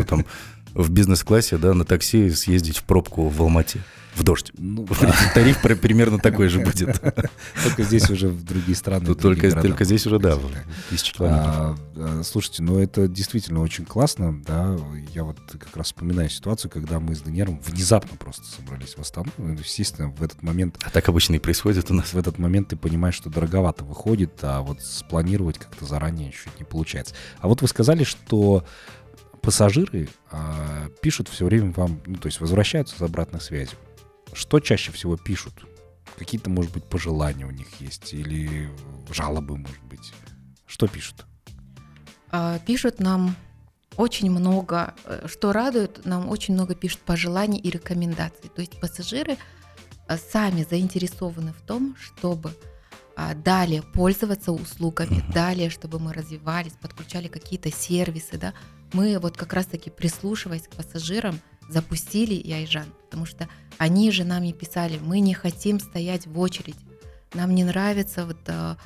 там 0.06 0.24
в 0.74 0.90
бизнес-классе, 0.90 1.58
да, 1.58 1.74
на 1.74 1.84
такси 1.84 2.30
съездить 2.30 2.78
в 2.78 2.84
пробку 2.84 3.28
в 3.28 3.40
Алмате 3.42 3.82
в 4.18 4.24
дождь. 4.24 4.50
Ну, 4.58 4.86
да. 5.00 5.14
Тариф 5.34 5.60
примерно 5.60 6.18
такой 6.18 6.48
же 6.48 6.60
будет. 6.60 7.00
Только 7.64 7.82
здесь 7.84 8.10
уже 8.10 8.28
в 8.28 8.44
другие 8.44 8.76
страны. 8.76 9.06
Тут 9.06 9.20
только, 9.20 9.50
только 9.50 9.84
здесь 9.84 10.06
уже, 10.06 10.18
да, 10.18 10.36
тысячи 10.90 11.14
а, 11.20 11.76
километров. 11.94 12.26
Слушайте, 12.26 12.62
ну 12.62 12.78
это 12.78 13.08
действительно 13.08 13.60
очень 13.60 13.84
классно, 13.84 14.42
да. 14.44 14.76
Я 15.14 15.24
вот 15.24 15.38
как 15.58 15.76
раз 15.76 15.86
вспоминаю 15.86 16.28
ситуацию, 16.28 16.70
когда 16.70 17.00
мы 17.00 17.14
с 17.14 17.20
Даниэром 17.20 17.60
внезапно 17.60 18.16
просто 18.16 18.44
собрались 18.44 18.94
в 18.94 19.00
Астану. 19.00 19.30
Ну, 19.38 19.52
естественно, 19.54 20.08
в 20.08 20.22
этот 20.22 20.42
момент... 20.42 20.78
А 20.82 20.90
так 20.90 21.08
обычно 21.08 21.34
и 21.34 21.38
происходит 21.38 21.90
у 21.90 21.94
нас. 21.94 22.12
В 22.12 22.18
этот 22.18 22.38
момент 22.38 22.68
ты 22.68 22.76
понимаешь, 22.76 23.14
что 23.14 23.30
дороговато 23.30 23.84
выходит, 23.84 24.32
а 24.42 24.62
вот 24.62 24.82
спланировать 24.82 25.58
как-то 25.58 25.84
заранее 25.84 26.32
чуть 26.32 26.58
не 26.58 26.64
получается. 26.64 27.14
А 27.40 27.48
вот 27.48 27.62
вы 27.62 27.68
сказали, 27.68 28.04
что 28.04 28.64
пассажиры 29.42 30.08
а, 30.30 30.88
пишут 31.00 31.28
все 31.28 31.44
время 31.44 31.72
вам, 31.72 32.00
ну, 32.06 32.16
то 32.16 32.26
есть 32.26 32.40
возвращаются 32.40 32.96
с 32.96 33.02
обратной 33.02 33.40
связью. 33.40 33.78
Что 34.32 34.60
чаще 34.60 34.92
всего 34.92 35.16
пишут? 35.16 35.54
Какие-то, 36.16 36.50
может 36.50 36.72
быть, 36.72 36.84
пожелания 36.84 37.46
у 37.46 37.50
них 37.50 37.68
есть 37.80 38.12
или 38.12 38.70
жалобы, 39.10 39.56
может 39.56 39.82
быть? 39.84 40.12
Что 40.66 40.86
пишут? 40.86 41.26
А, 42.30 42.58
пишут 42.60 43.00
нам 43.00 43.36
очень 43.96 44.30
много, 44.30 44.94
э, 45.04 45.26
что 45.28 45.52
радует, 45.52 46.04
нам 46.04 46.28
очень 46.28 46.54
много 46.54 46.74
пишут 46.74 47.00
пожеланий 47.00 47.58
и 47.58 47.70
рекомендаций. 47.70 48.50
То 48.54 48.60
есть 48.60 48.80
пассажиры 48.80 49.36
э, 50.08 50.16
сами 50.16 50.66
заинтересованы 50.68 51.52
в 51.52 51.60
том, 51.62 51.96
чтобы 51.98 52.52
а, 53.16 53.34
далее 53.34 53.82
пользоваться 53.82 54.52
услугами, 54.52 55.24
далее, 55.34 55.70
чтобы 55.70 55.98
мы 55.98 56.12
развивались, 56.12 56.74
подключали 56.80 57.26
какие-то 57.26 57.72
сервисы, 57.72 58.38
да. 58.38 58.54
Мы 58.92 59.18
вот 59.18 59.36
как 59.36 59.52
раз-таки 59.52 59.90
прислушиваясь 59.90 60.68
к 60.68 60.76
пассажирам, 60.76 61.40
запустили 61.68 62.34
и 62.34 62.52
Айжан, 62.52 62.86
потому 63.04 63.26
что 63.26 63.48
они 63.78 64.10
же 64.10 64.24
нам 64.24 64.42
и 64.44 64.52
писали, 64.52 64.98
мы 64.98 65.20
не 65.20 65.34
хотим 65.34 65.80
стоять 65.80 66.26
в 66.26 66.38
очередь, 66.38 66.76
нам 67.34 67.54
не 67.54 67.64
нравится 67.64 68.24
вот 68.24 68.38
а, 68.48 68.76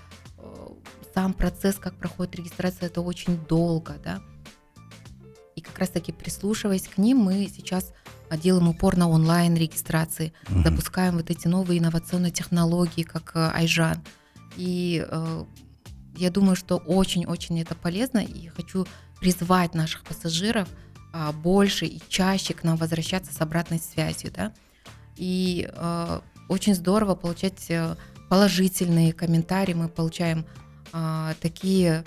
сам 1.15 1.35
процесс, 1.35 1.77
как 1.77 1.95
проходит 1.95 2.37
регистрация, 2.37 2.87
это 2.87 3.01
очень 3.01 3.39
долго, 3.47 3.99
да. 4.03 4.21
И 5.55 5.61
как 5.61 5.79
раз-таки 5.79 6.13
прислушиваясь 6.13 6.89
к 6.89 6.99
ним, 6.99 7.19
мы 7.19 7.49
сейчас 7.55 7.93
делаем 8.39 8.69
упор 8.69 8.97
на 8.97 9.09
онлайн 9.09 9.55
регистрации, 9.55 10.33
угу. 10.49 10.63
запускаем 10.63 11.17
вот 11.17 11.31
эти 11.31 11.47
новые 11.47 11.79
инновационные 11.79 12.33
технологии, 12.33 13.03
как 13.03 13.33
э, 13.35 13.51
Айжан. 13.55 14.03
И 14.57 15.07
э, 15.07 15.45
я 16.17 16.31
думаю, 16.31 16.57
что 16.57 16.79
очень-очень 16.79 17.61
это 17.61 17.75
полезно, 17.75 18.19
и 18.21 18.49
хочу 18.49 18.87
призвать 19.21 19.75
наших 19.75 20.03
пассажиров 20.05 20.69
э, 21.13 21.33
больше 21.33 21.87
и 21.87 22.01
чаще 22.09 22.55
к 22.55 22.65
нам 22.65 22.77
возвращаться 22.77 23.33
с 23.33 23.41
обратной 23.41 23.79
связью, 23.79 24.33
да. 24.33 24.53
И 25.17 25.69
э, 25.73 26.21
очень 26.49 26.75
здорово 26.75 27.15
получать 27.15 27.71
э, 27.71 27.97
положительные 28.29 29.13
комментарии, 29.13 29.75
мы 29.75 29.89
получаем 29.89 30.47
э, 30.93 31.35
такие 31.41 32.05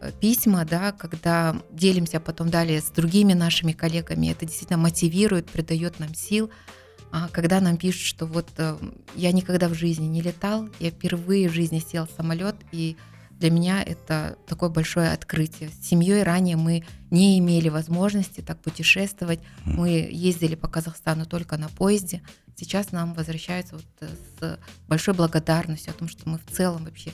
э, 0.00 0.12
письма, 0.20 0.64
да, 0.64 0.92
когда 0.92 1.56
делимся 1.70 2.20
потом 2.20 2.48
далее 2.50 2.80
с 2.80 2.90
другими 2.90 3.32
нашими 3.32 3.72
коллегами, 3.72 4.28
это 4.28 4.46
действительно 4.46 4.78
мотивирует, 4.78 5.50
придает 5.50 5.98
нам 5.98 6.14
сил. 6.14 6.50
А 7.10 7.28
когда 7.28 7.60
нам 7.60 7.76
пишут, 7.76 8.02
что 8.02 8.26
вот 8.26 8.48
э, 8.56 8.76
я 9.14 9.32
никогда 9.32 9.68
в 9.68 9.74
жизни 9.74 10.06
не 10.06 10.20
летал, 10.20 10.68
я 10.80 10.90
впервые 10.90 11.48
в 11.48 11.52
жизни 11.52 11.78
сел 11.78 12.06
в 12.06 12.10
самолет, 12.10 12.56
и 12.72 12.96
для 13.44 13.50
меня 13.50 13.82
это 13.82 14.38
такое 14.46 14.70
большое 14.70 15.12
открытие. 15.12 15.68
С 15.68 15.86
семьей 15.86 16.22
ранее 16.22 16.56
мы 16.56 16.82
не 17.10 17.38
имели 17.38 17.68
возможности 17.68 18.40
так 18.40 18.58
путешествовать. 18.62 19.40
Мы 19.66 20.08
ездили 20.10 20.54
по 20.54 20.66
Казахстану 20.66 21.26
только 21.26 21.58
на 21.58 21.68
поезде. 21.68 22.22
Сейчас 22.56 22.90
нам 22.90 23.12
возвращаются 23.12 23.74
вот 23.74 23.84
э, 24.00 24.08
с 24.08 24.58
большой 24.88 25.12
благодарностью 25.12 25.90
о 25.90 25.94
том, 25.94 26.08
что 26.08 26.26
мы 26.26 26.38
в 26.38 26.46
целом 26.50 26.84
вообще 26.86 27.12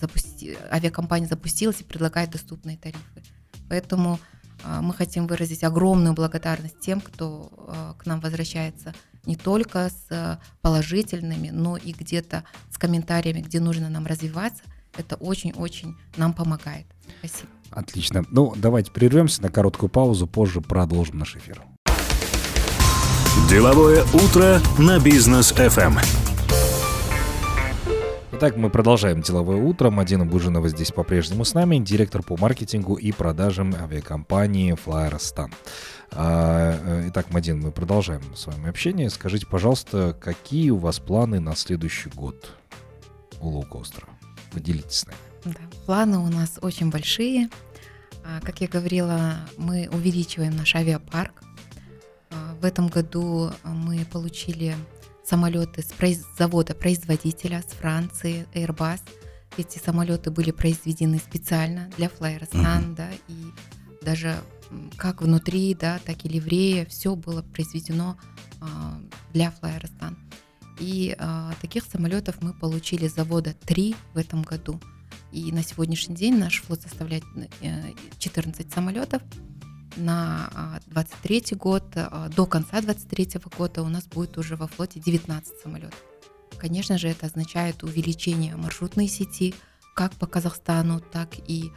запусти... 0.00 0.58
авиакомпания 0.72 1.28
запустилась 1.28 1.80
и 1.82 1.84
предлагает 1.84 2.30
доступные 2.30 2.76
тарифы. 2.76 3.22
Поэтому 3.68 4.18
э, 4.64 4.80
мы 4.80 4.92
хотим 4.92 5.28
выразить 5.28 5.62
огромную 5.62 6.14
благодарность 6.14 6.80
тем, 6.80 7.00
кто 7.00 7.94
к 7.96 8.06
нам 8.06 8.18
возвращается 8.18 8.92
не 9.24 9.36
только 9.36 9.88
с 9.88 10.06
э, 10.10 10.38
положительными, 10.62 11.50
но 11.50 11.76
и 11.76 11.92
где-то 11.92 12.42
с 12.72 12.78
комментариями, 12.78 13.42
где 13.42 13.60
нужно 13.60 13.88
нам 13.88 14.06
развиваться. 14.06 14.64
Это 14.96 15.16
очень-очень 15.16 15.96
нам 16.16 16.32
помогает. 16.32 16.86
Спасибо. 17.18 17.48
Отлично. 17.70 18.24
Ну, 18.30 18.52
давайте 18.56 18.90
прервемся 18.90 19.42
на 19.42 19.50
короткую 19.50 19.90
паузу, 19.90 20.26
позже 20.26 20.60
продолжим 20.60 21.18
наш 21.18 21.36
эфир. 21.36 21.62
Деловое 23.48 24.04
утро 24.12 24.60
на 24.78 24.98
бизнес 24.98 25.52
FM. 25.52 25.98
Итак, 28.32 28.56
мы 28.56 28.70
продолжаем 28.70 29.20
деловое 29.20 29.58
утро. 29.58 29.90
Мадина 29.90 30.24
Бужинова 30.24 30.68
здесь 30.68 30.92
по-прежнему 30.92 31.44
с 31.44 31.52
нами, 31.52 31.76
директор 31.76 32.22
по 32.22 32.38
маркетингу 32.38 32.94
и 32.94 33.12
продажам 33.12 33.74
авиакомпании 33.74 34.74
Flyerstan. 34.74 35.52
А, 36.12 36.78
э, 36.82 37.08
итак, 37.08 37.30
Мадин, 37.32 37.60
мы 37.60 37.70
продолжаем 37.70 38.22
с 38.34 38.46
вами 38.46 38.68
общение. 38.68 39.10
Скажите, 39.10 39.46
пожалуйста, 39.46 40.16
какие 40.18 40.70
у 40.70 40.78
вас 40.78 40.98
планы 41.00 41.38
на 41.38 41.54
следующий 41.54 42.08
год 42.08 42.52
у 43.40 43.48
Лоукостера? 43.50 44.08
Поделитесь 44.52 44.98
с 44.98 45.06
нами. 45.06 45.18
Да, 45.44 45.60
планы 45.86 46.18
у 46.18 46.28
нас 46.28 46.58
очень 46.60 46.90
большие. 46.90 47.48
А, 48.24 48.40
как 48.40 48.60
я 48.60 48.68
говорила, 48.68 49.36
мы 49.56 49.88
увеличиваем 49.92 50.56
наш 50.56 50.74
авиапарк. 50.74 51.42
А, 52.30 52.54
в 52.60 52.64
этом 52.64 52.88
году 52.88 53.50
мы 53.64 54.04
получили 54.04 54.74
самолеты 55.24 55.82
с 55.82 56.36
завода-производителя 56.36 57.62
с 57.62 57.72
Франции, 57.72 58.46
Airbus. 58.54 59.00
Эти 59.56 59.78
самолеты 59.78 60.30
были 60.30 60.50
произведены 60.50 61.18
специально 61.18 61.90
для 61.96 62.08
Flyerstan, 62.08 62.50
mm-hmm. 62.52 62.94
да, 62.94 63.10
и 63.28 64.04
даже 64.04 64.40
как 64.96 65.22
внутри, 65.22 65.74
да, 65.74 65.98
так 66.04 66.24
и 66.24 66.28
ливрея, 66.28 66.86
все 66.86 67.16
было 67.16 67.42
произведено 67.42 68.16
а, 68.60 69.00
для 69.32 69.52
Flyerstan. 69.60 70.16
И 70.78 71.14
а, 71.18 71.52
таких 71.60 71.84
самолетов 71.84 72.40
мы 72.40 72.52
получили 72.52 73.08
с 73.08 73.14
завода 73.14 73.54
3 73.66 73.94
в 74.14 74.18
этом 74.18 74.42
году. 74.42 74.80
И 75.32 75.52
на 75.52 75.62
сегодняшний 75.62 76.14
день 76.14 76.38
наш 76.38 76.62
флот 76.62 76.82
составляет 76.82 77.24
14 78.18 78.66
э, 78.66 78.70
самолетов. 78.70 79.22
На 79.96 80.80
23 80.86 81.44
а, 81.52 81.56
год, 81.56 81.84
до 82.34 82.46
конца 82.46 82.80
23 82.80 83.40
года 83.56 83.82
у 83.82 83.88
нас 83.88 84.06
будет 84.06 84.38
уже 84.38 84.56
во 84.56 84.66
флоте 84.66 85.00
19 85.00 85.52
самолетов. 85.62 86.02
Конечно 86.58 86.98
же, 86.98 87.08
это 87.08 87.26
означает 87.26 87.82
увеличение 87.82 88.56
маршрутной 88.56 89.08
сети 89.08 89.54
как 89.94 90.12
по 90.12 90.26
Казахстану, 90.26 91.00
так 91.00 91.30
и 91.46 91.72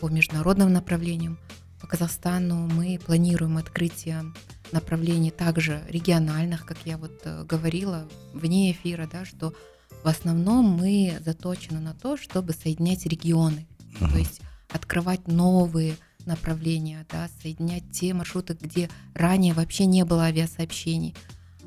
по 0.00 0.08
международным 0.08 0.72
направлениям. 0.72 1.38
По 1.80 1.86
Казахстану 1.86 2.66
мы 2.66 2.98
планируем 2.98 3.56
открытие 3.56 4.24
направлений 4.72 5.30
также 5.30 5.82
региональных, 5.88 6.66
как 6.66 6.78
я 6.84 6.98
вот 6.98 7.20
э, 7.24 7.44
говорила 7.44 8.08
вне 8.34 8.72
эфира, 8.72 9.08
да, 9.10 9.24
что 9.24 9.54
в 10.02 10.08
основном 10.08 10.66
мы 10.66 11.18
заточены 11.24 11.80
на 11.80 11.94
то, 11.94 12.16
чтобы 12.16 12.52
соединять 12.52 13.06
регионы, 13.06 13.66
uh-huh. 13.78 14.12
то 14.12 14.18
есть 14.18 14.40
открывать 14.72 15.26
новые 15.28 15.96
направления, 16.26 17.06
да, 17.10 17.28
соединять 17.42 17.90
те 17.90 18.12
маршруты, 18.12 18.56
где 18.60 18.90
ранее 19.14 19.54
вообще 19.54 19.86
не 19.86 20.04
было 20.04 20.24
авиасообщений. 20.24 21.14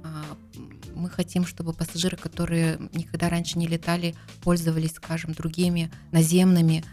А, 0.03 0.23
мы 0.95 1.09
хотим, 1.09 1.45
чтобы 1.45 1.73
пассажиры, 1.73 2.15
которые 2.15 2.77
никогда 2.93 3.29
раньше 3.29 3.57
не 3.57 3.67
летали, 3.67 4.15
пользовались, 4.43 4.93
скажем, 4.93 5.33
другими 5.33 5.91
наземными 6.11 6.83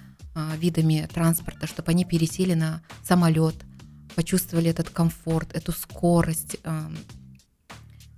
видами 0.57 1.09
транспорта, 1.12 1.66
чтобы 1.66 1.90
они 1.90 2.05
пересели 2.05 2.55
на 2.55 2.83
самолет, 3.03 3.55
почувствовали 4.14 4.70
этот 4.70 4.90
комфорт, 4.90 5.55
эту 5.55 5.72
скорость. 5.72 6.57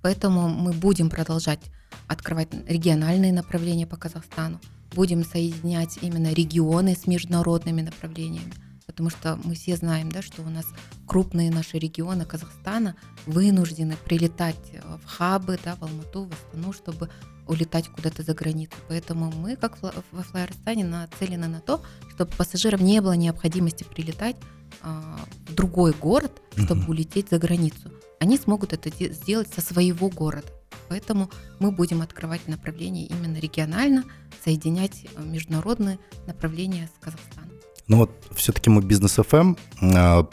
Поэтому 0.02 0.48
мы 0.48 0.72
будем 0.72 1.11
продолжать 1.11 1.61
открывать 2.09 2.48
региональные 2.66 3.33
направления 3.33 3.87
по 3.87 3.96
Казахстану, 3.96 4.61
будем 4.94 5.24
соединять 5.24 5.98
именно 6.00 6.33
регионы 6.33 6.96
с 6.96 7.06
международными 7.06 7.83
направлениями, 7.83 8.52
потому 8.87 9.11
что 9.11 9.38
мы 9.44 9.54
все 9.54 9.76
знаем, 9.76 10.11
да, 10.11 10.22
что 10.22 10.42
у 10.42 10.48
нас 10.48 10.66
крупные 11.06 11.50
наши 11.50 11.78
регионы 11.78 12.24
Казахстана 12.24 12.96
вынуждены 13.26 13.96
прилетать 14.04 14.72
в 14.83 15.06
хабы, 15.06 15.59
да, 15.62 15.76
в 15.76 15.83
Алмату, 15.83 16.24
в 16.24 16.33
Астану, 16.33 16.72
чтобы 16.72 17.11
улетать 17.51 17.89
куда-то 17.89 18.23
за 18.23 18.33
границу. 18.33 18.75
Поэтому 18.89 19.31
мы, 19.33 19.57
как 19.57 19.77
во 19.83 20.23
Флайерстане, 20.23 20.85
нацелены 20.85 21.49
на 21.49 21.61
то, 21.61 21.83
чтобы 22.15 22.31
пассажирам 22.33 22.83
не 22.83 23.01
было 23.01 23.13
необходимости 23.13 23.85
прилетать 23.85 24.37
а, 24.83 25.19
в 25.49 25.55
другой 25.55 25.93
город, 25.93 26.41
чтобы 26.57 26.83
uh-huh. 26.83 26.91
улететь 26.91 27.29
за 27.31 27.39
границу. 27.39 27.91
Они 28.21 28.37
смогут 28.37 28.73
это 28.73 28.91
сделать 29.13 29.53
со 29.53 29.61
своего 29.61 30.09
города. 30.09 30.47
Поэтому 30.89 31.31
мы 31.59 31.71
будем 31.71 32.03
открывать 32.03 32.47
направления 32.49 33.07
именно 33.07 33.39
регионально, 33.39 34.05
соединять 34.45 35.05
э, 35.05 35.23
международные 35.23 35.99
направления 36.27 36.89
с 36.97 37.05
Казахстаном. 37.05 37.60
Ну 37.88 37.97
вот 37.97 38.11
все-таки 38.35 38.71
мы 38.71 38.83
бизнес 38.83 39.19
FM, 39.19 39.59
а, 39.95 40.29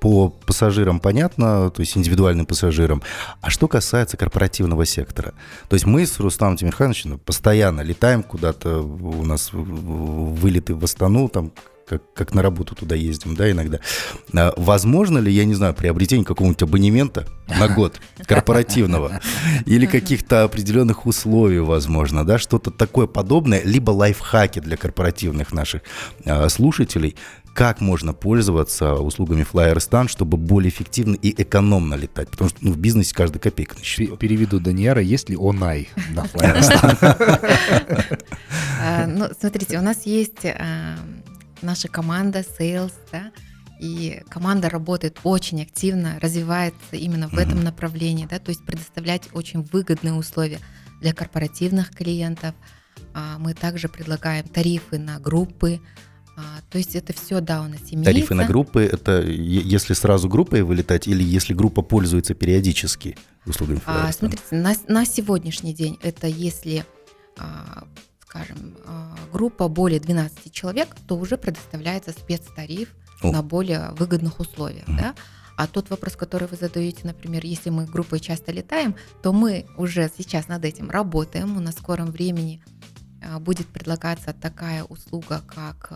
по 0.00 0.28
пассажирам 0.28 1.00
понятно, 1.00 1.70
то 1.70 1.80
есть 1.80 1.96
индивидуальным 1.96 2.46
пассажирам. 2.46 3.02
А 3.40 3.50
что 3.50 3.68
касается 3.68 4.16
корпоративного 4.16 4.86
сектора? 4.86 5.34
То 5.68 5.74
есть 5.74 5.86
мы 5.86 6.06
с 6.06 6.20
Рустамом 6.20 6.56
Тимирхановичем 6.56 7.18
постоянно 7.18 7.80
летаем 7.80 8.22
куда-то, 8.22 8.80
у 8.80 9.24
нас 9.24 9.50
вылеты 9.52 10.74
в 10.74 10.84
Астану, 10.84 11.28
там 11.28 11.52
как, 11.90 12.12
как 12.14 12.34
на 12.34 12.42
работу 12.42 12.76
туда 12.76 12.94
ездим, 12.94 13.34
да, 13.34 13.50
иногда. 13.50 13.80
А, 14.32 14.52
возможно 14.56 15.18
ли, 15.18 15.32
я 15.32 15.44
не 15.44 15.54
знаю, 15.54 15.74
приобретение 15.74 16.24
какого-нибудь 16.24 16.62
абонемента 16.62 17.26
на 17.58 17.66
год 17.66 18.00
корпоративного 18.26 19.20
или 19.66 19.86
каких-то 19.86 20.44
определенных 20.44 21.06
условий, 21.06 21.58
возможно, 21.58 22.24
да, 22.24 22.38
что-то 22.38 22.70
такое 22.70 23.08
подобное, 23.08 23.60
либо 23.64 23.90
лайфхаки 23.90 24.60
для 24.60 24.76
корпоративных 24.76 25.52
наших 25.52 25.82
а, 26.24 26.48
слушателей, 26.48 27.16
как 27.54 27.80
можно 27.80 28.12
пользоваться 28.12 28.94
услугами 28.94 29.44
Flyerstan, 29.50 30.08
чтобы 30.08 30.36
более 30.36 30.70
эффективно 30.70 31.16
и 31.16 31.42
экономно 31.42 31.94
летать, 31.96 32.28
потому 32.28 32.50
что 32.50 32.58
ну, 32.60 32.72
в 32.72 32.78
бизнесе 32.78 33.12
каждая 33.12 33.40
копейка 33.40 33.76
на 33.76 33.82
счету. 33.82 34.16
Переведу 34.16 34.60
Даниэра, 34.60 35.02
есть 35.02 35.28
ли 35.28 35.36
онай 35.36 35.88
на 36.10 36.20
Flyerstan? 36.20 38.18
А, 38.82 39.06
ну, 39.06 39.28
смотрите, 39.38 39.78
у 39.78 39.82
нас 39.82 40.06
есть 40.06 40.46
наша 41.62 41.88
команда 41.88 42.40
sales, 42.40 42.92
да, 43.12 43.30
И 43.80 44.22
команда 44.28 44.68
работает 44.68 45.18
очень 45.24 45.62
активно, 45.62 46.18
развивается 46.20 46.96
именно 46.96 47.28
в 47.28 47.38
этом 47.38 47.62
направлении, 47.62 48.26
да, 48.26 48.38
то 48.38 48.50
есть 48.50 48.64
предоставлять 48.64 49.28
очень 49.32 49.62
выгодные 49.62 50.14
условия 50.14 50.60
для 51.00 51.14
корпоративных 51.14 51.90
клиентов. 51.90 52.54
А, 53.14 53.38
мы 53.38 53.54
также 53.54 53.88
предлагаем 53.88 54.46
тарифы 54.46 54.98
на 54.98 55.18
группы, 55.18 55.80
а, 56.40 56.60
то 56.70 56.78
есть 56.78 56.94
это 56.96 57.12
все, 57.12 57.40
да, 57.40 57.60
у 57.62 57.68
нас 57.68 57.80
имеется. 57.90 58.04
Тарифы 58.04 58.34
на 58.34 58.44
группы, 58.44 58.82
это 58.82 59.20
если 59.22 59.94
сразу 59.94 60.28
группой 60.28 60.62
вылетать 60.62 61.06
или 61.06 61.22
если 61.22 61.52
группа 61.52 61.82
пользуется 61.82 62.34
периодически 62.34 63.16
услугами 63.46 63.80
а, 63.84 64.10
Смотрите, 64.12 64.42
на, 64.50 64.74
на 64.88 65.04
сегодняшний 65.04 65.74
день 65.74 65.98
это 66.02 66.26
если, 66.26 66.84
а, 67.38 67.84
скажем, 68.30 68.76
а, 68.86 69.16
группа 69.32 69.68
более 69.68 69.98
12 69.98 70.52
человек, 70.52 70.88
то 71.06 71.16
уже 71.16 71.36
предоставляется 71.36 72.12
спецтариф 72.12 72.94
О. 73.22 73.32
на 73.32 73.42
более 73.42 73.90
выгодных 73.92 74.38
условиях, 74.38 74.88
угу. 74.88 74.96
да. 74.96 75.14
А 75.56 75.66
тот 75.66 75.90
вопрос, 75.90 76.16
который 76.16 76.48
вы 76.48 76.56
задаете, 76.56 77.00
например, 77.04 77.44
если 77.44 77.70
мы 77.70 77.84
группой 77.84 78.20
часто 78.20 78.52
летаем, 78.52 78.94
то 79.22 79.32
мы 79.32 79.66
уже 79.76 80.10
сейчас 80.16 80.48
над 80.48 80.64
этим 80.64 80.90
работаем, 80.90 81.56
у 81.56 81.60
нас 81.60 81.74
в 81.74 81.78
скором 81.78 82.12
времени 82.12 82.62
а, 83.22 83.40
будет 83.40 83.66
предлагаться 83.66 84.32
такая 84.32 84.84
услуга, 84.84 85.42
как 85.46 85.92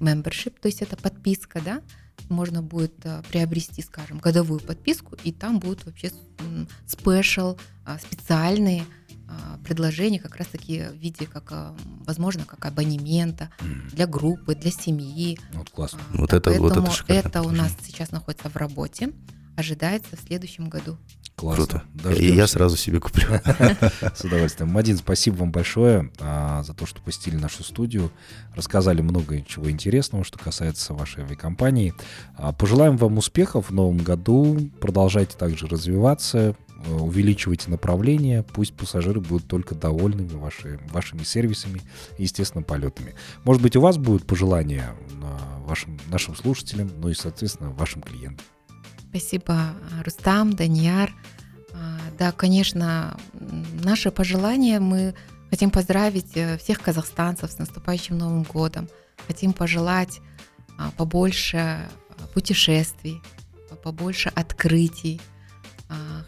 membership, 0.00 0.54
то 0.60 0.66
есть 0.66 0.82
это 0.82 0.96
подписка, 0.96 1.60
да, 1.60 1.82
можно 2.28 2.62
будет 2.62 2.94
а, 3.04 3.22
приобрести, 3.30 3.82
скажем, 3.82 4.18
годовую 4.18 4.60
подписку, 4.60 5.16
и 5.22 5.32
там 5.32 5.60
будут 5.60 5.84
вообще 5.84 6.10
спешл, 6.86 7.56
а, 7.84 7.98
специальные 7.98 8.84
предложения 9.64 10.18
как 10.18 10.36
раз-таки 10.36 10.84
в 10.84 10.96
виде, 10.96 11.26
как, 11.26 11.74
возможно, 12.06 12.44
как 12.44 12.64
абонемента 12.64 13.50
для 13.92 14.06
группы, 14.06 14.54
для 14.54 14.70
семьи. 14.70 15.38
Вот 15.54 15.70
классно. 15.70 16.00
Вот 16.14 16.32
это, 16.32 16.50
вот 16.52 16.76
это, 16.76 17.12
это 17.12 17.42
у 17.42 17.50
нас 17.50 17.74
сейчас 17.84 18.10
находится 18.10 18.48
в 18.48 18.56
работе, 18.56 19.12
ожидается 19.56 20.16
в 20.16 20.20
следующем 20.20 20.68
году. 20.68 20.98
Классно. 21.36 21.66
Круто. 21.66 21.82
Дождемся. 21.94 22.22
И 22.22 22.36
я 22.36 22.46
сразу 22.46 22.76
себе 22.76 23.00
куплю. 23.00 23.26
С 24.14 24.24
удовольствием. 24.24 24.70
Мадин, 24.70 24.98
спасибо 24.98 25.36
вам 25.36 25.50
большое 25.50 26.10
а, 26.20 26.62
за 26.62 26.74
то, 26.74 26.86
что 26.86 27.00
посетили 27.00 27.36
нашу 27.36 27.64
студию. 27.64 28.12
Рассказали 28.54 29.00
много 29.00 29.40
чего 29.42 29.70
интересного, 29.70 30.24
что 30.24 30.38
касается 30.38 30.94
вашей 30.94 31.24
авиакомпании. 31.24 31.94
А, 32.36 32.52
пожелаем 32.52 32.96
вам 32.96 33.18
успехов 33.18 33.70
в 33.70 33.74
новом 33.74 33.98
году. 33.98 34.70
Продолжайте 34.80 35.36
также 35.36 35.66
развиваться, 35.66 36.54
увеличивайте 36.88 37.70
направление. 37.70 38.42
Пусть 38.42 38.74
пассажиры 38.74 39.20
будут 39.20 39.46
только 39.48 39.74
довольны 39.74 40.26
ваши, 40.36 40.80
вашими 40.90 41.22
сервисами 41.22 41.80
и, 42.18 42.24
естественно, 42.24 42.62
полетами. 42.62 43.14
Может 43.44 43.62
быть, 43.62 43.76
у 43.76 43.80
вас 43.80 43.98
будут 43.98 44.26
пожелания 44.26 44.94
вашим, 45.66 45.98
нашим 46.08 46.36
слушателям, 46.36 46.90
ну 46.98 47.08
и, 47.08 47.14
соответственно, 47.14 47.70
вашим 47.70 48.02
клиентам. 48.02 48.44
Спасибо, 49.10 49.74
Рустам, 50.04 50.54
Даньяр. 50.54 51.14
А, 51.72 51.98
да, 52.18 52.32
конечно, 52.32 53.16
наше 53.82 54.10
пожелание 54.10 54.80
мы 54.80 55.14
хотим 55.50 55.70
поздравить 55.70 56.36
э, 56.36 56.56
всех 56.58 56.80
казахстанцев 56.80 57.50
с 57.50 57.58
наступающим 57.58 58.16
Новым 58.16 58.42
годом. 58.42 58.88
Хотим 59.26 59.52
пожелать 59.52 60.20
а, 60.78 60.90
побольше 60.92 61.58
а, 61.58 61.88
путешествий, 62.34 63.20
побольше 63.82 64.30
открытий. 64.34 65.20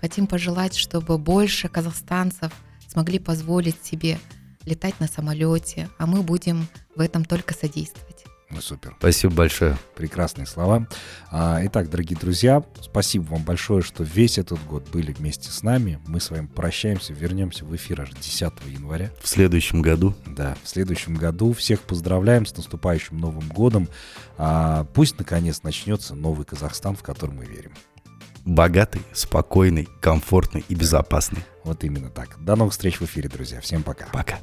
Хотим 0.00 0.26
пожелать, 0.26 0.76
чтобы 0.76 1.18
больше 1.18 1.68
казахстанцев 1.68 2.52
смогли 2.88 3.18
позволить 3.18 3.84
себе 3.84 4.18
летать 4.64 4.98
на 5.00 5.08
самолете, 5.08 5.88
а 5.98 6.06
мы 6.06 6.22
будем 6.22 6.66
в 6.96 7.00
этом 7.00 7.24
только 7.24 7.54
содействовать. 7.54 8.24
Ну, 8.50 8.60
супер. 8.60 8.94
Спасибо 8.98 9.34
большое. 9.34 9.76
Прекрасные 9.96 10.46
слова. 10.46 10.86
А, 11.30 11.60
итак, 11.64 11.90
дорогие 11.90 12.16
друзья, 12.16 12.62
спасибо 12.80 13.24
вам 13.24 13.42
большое, 13.42 13.82
что 13.82 14.04
весь 14.04 14.38
этот 14.38 14.64
год 14.66 14.88
были 14.90 15.12
вместе 15.12 15.50
с 15.50 15.62
нами. 15.62 15.98
Мы 16.06 16.20
с 16.20 16.30
вами 16.30 16.46
прощаемся, 16.46 17.12
вернемся 17.12 17.64
в 17.64 17.74
эфир 17.74 18.02
аж 18.02 18.10
10 18.10 18.52
января. 18.66 19.10
В 19.20 19.28
следующем 19.28 19.82
году. 19.82 20.14
Да, 20.26 20.56
в 20.62 20.68
следующем 20.68 21.16
году. 21.16 21.52
Всех 21.52 21.80
поздравляем 21.80 22.46
с 22.46 22.56
наступающим 22.56 23.18
Новым 23.18 23.48
годом. 23.48 23.88
А, 24.38 24.84
пусть, 24.94 25.18
наконец, 25.18 25.62
начнется 25.64 26.14
новый 26.14 26.44
Казахстан, 26.44 26.94
в 26.94 27.02
который 27.02 27.34
мы 27.34 27.46
верим. 27.46 27.72
Богатый, 28.44 29.00
спокойный, 29.12 29.88
комфортный 30.00 30.64
и 30.68 30.74
безопасный. 30.74 31.42
Вот 31.64 31.82
именно 31.82 32.10
так. 32.10 32.36
До 32.44 32.56
новых 32.56 32.72
встреч 32.72 33.00
в 33.00 33.04
эфире, 33.04 33.28
друзья. 33.28 33.60
Всем 33.60 33.82
пока. 33.82 34.06
Пока. 34.12 34.38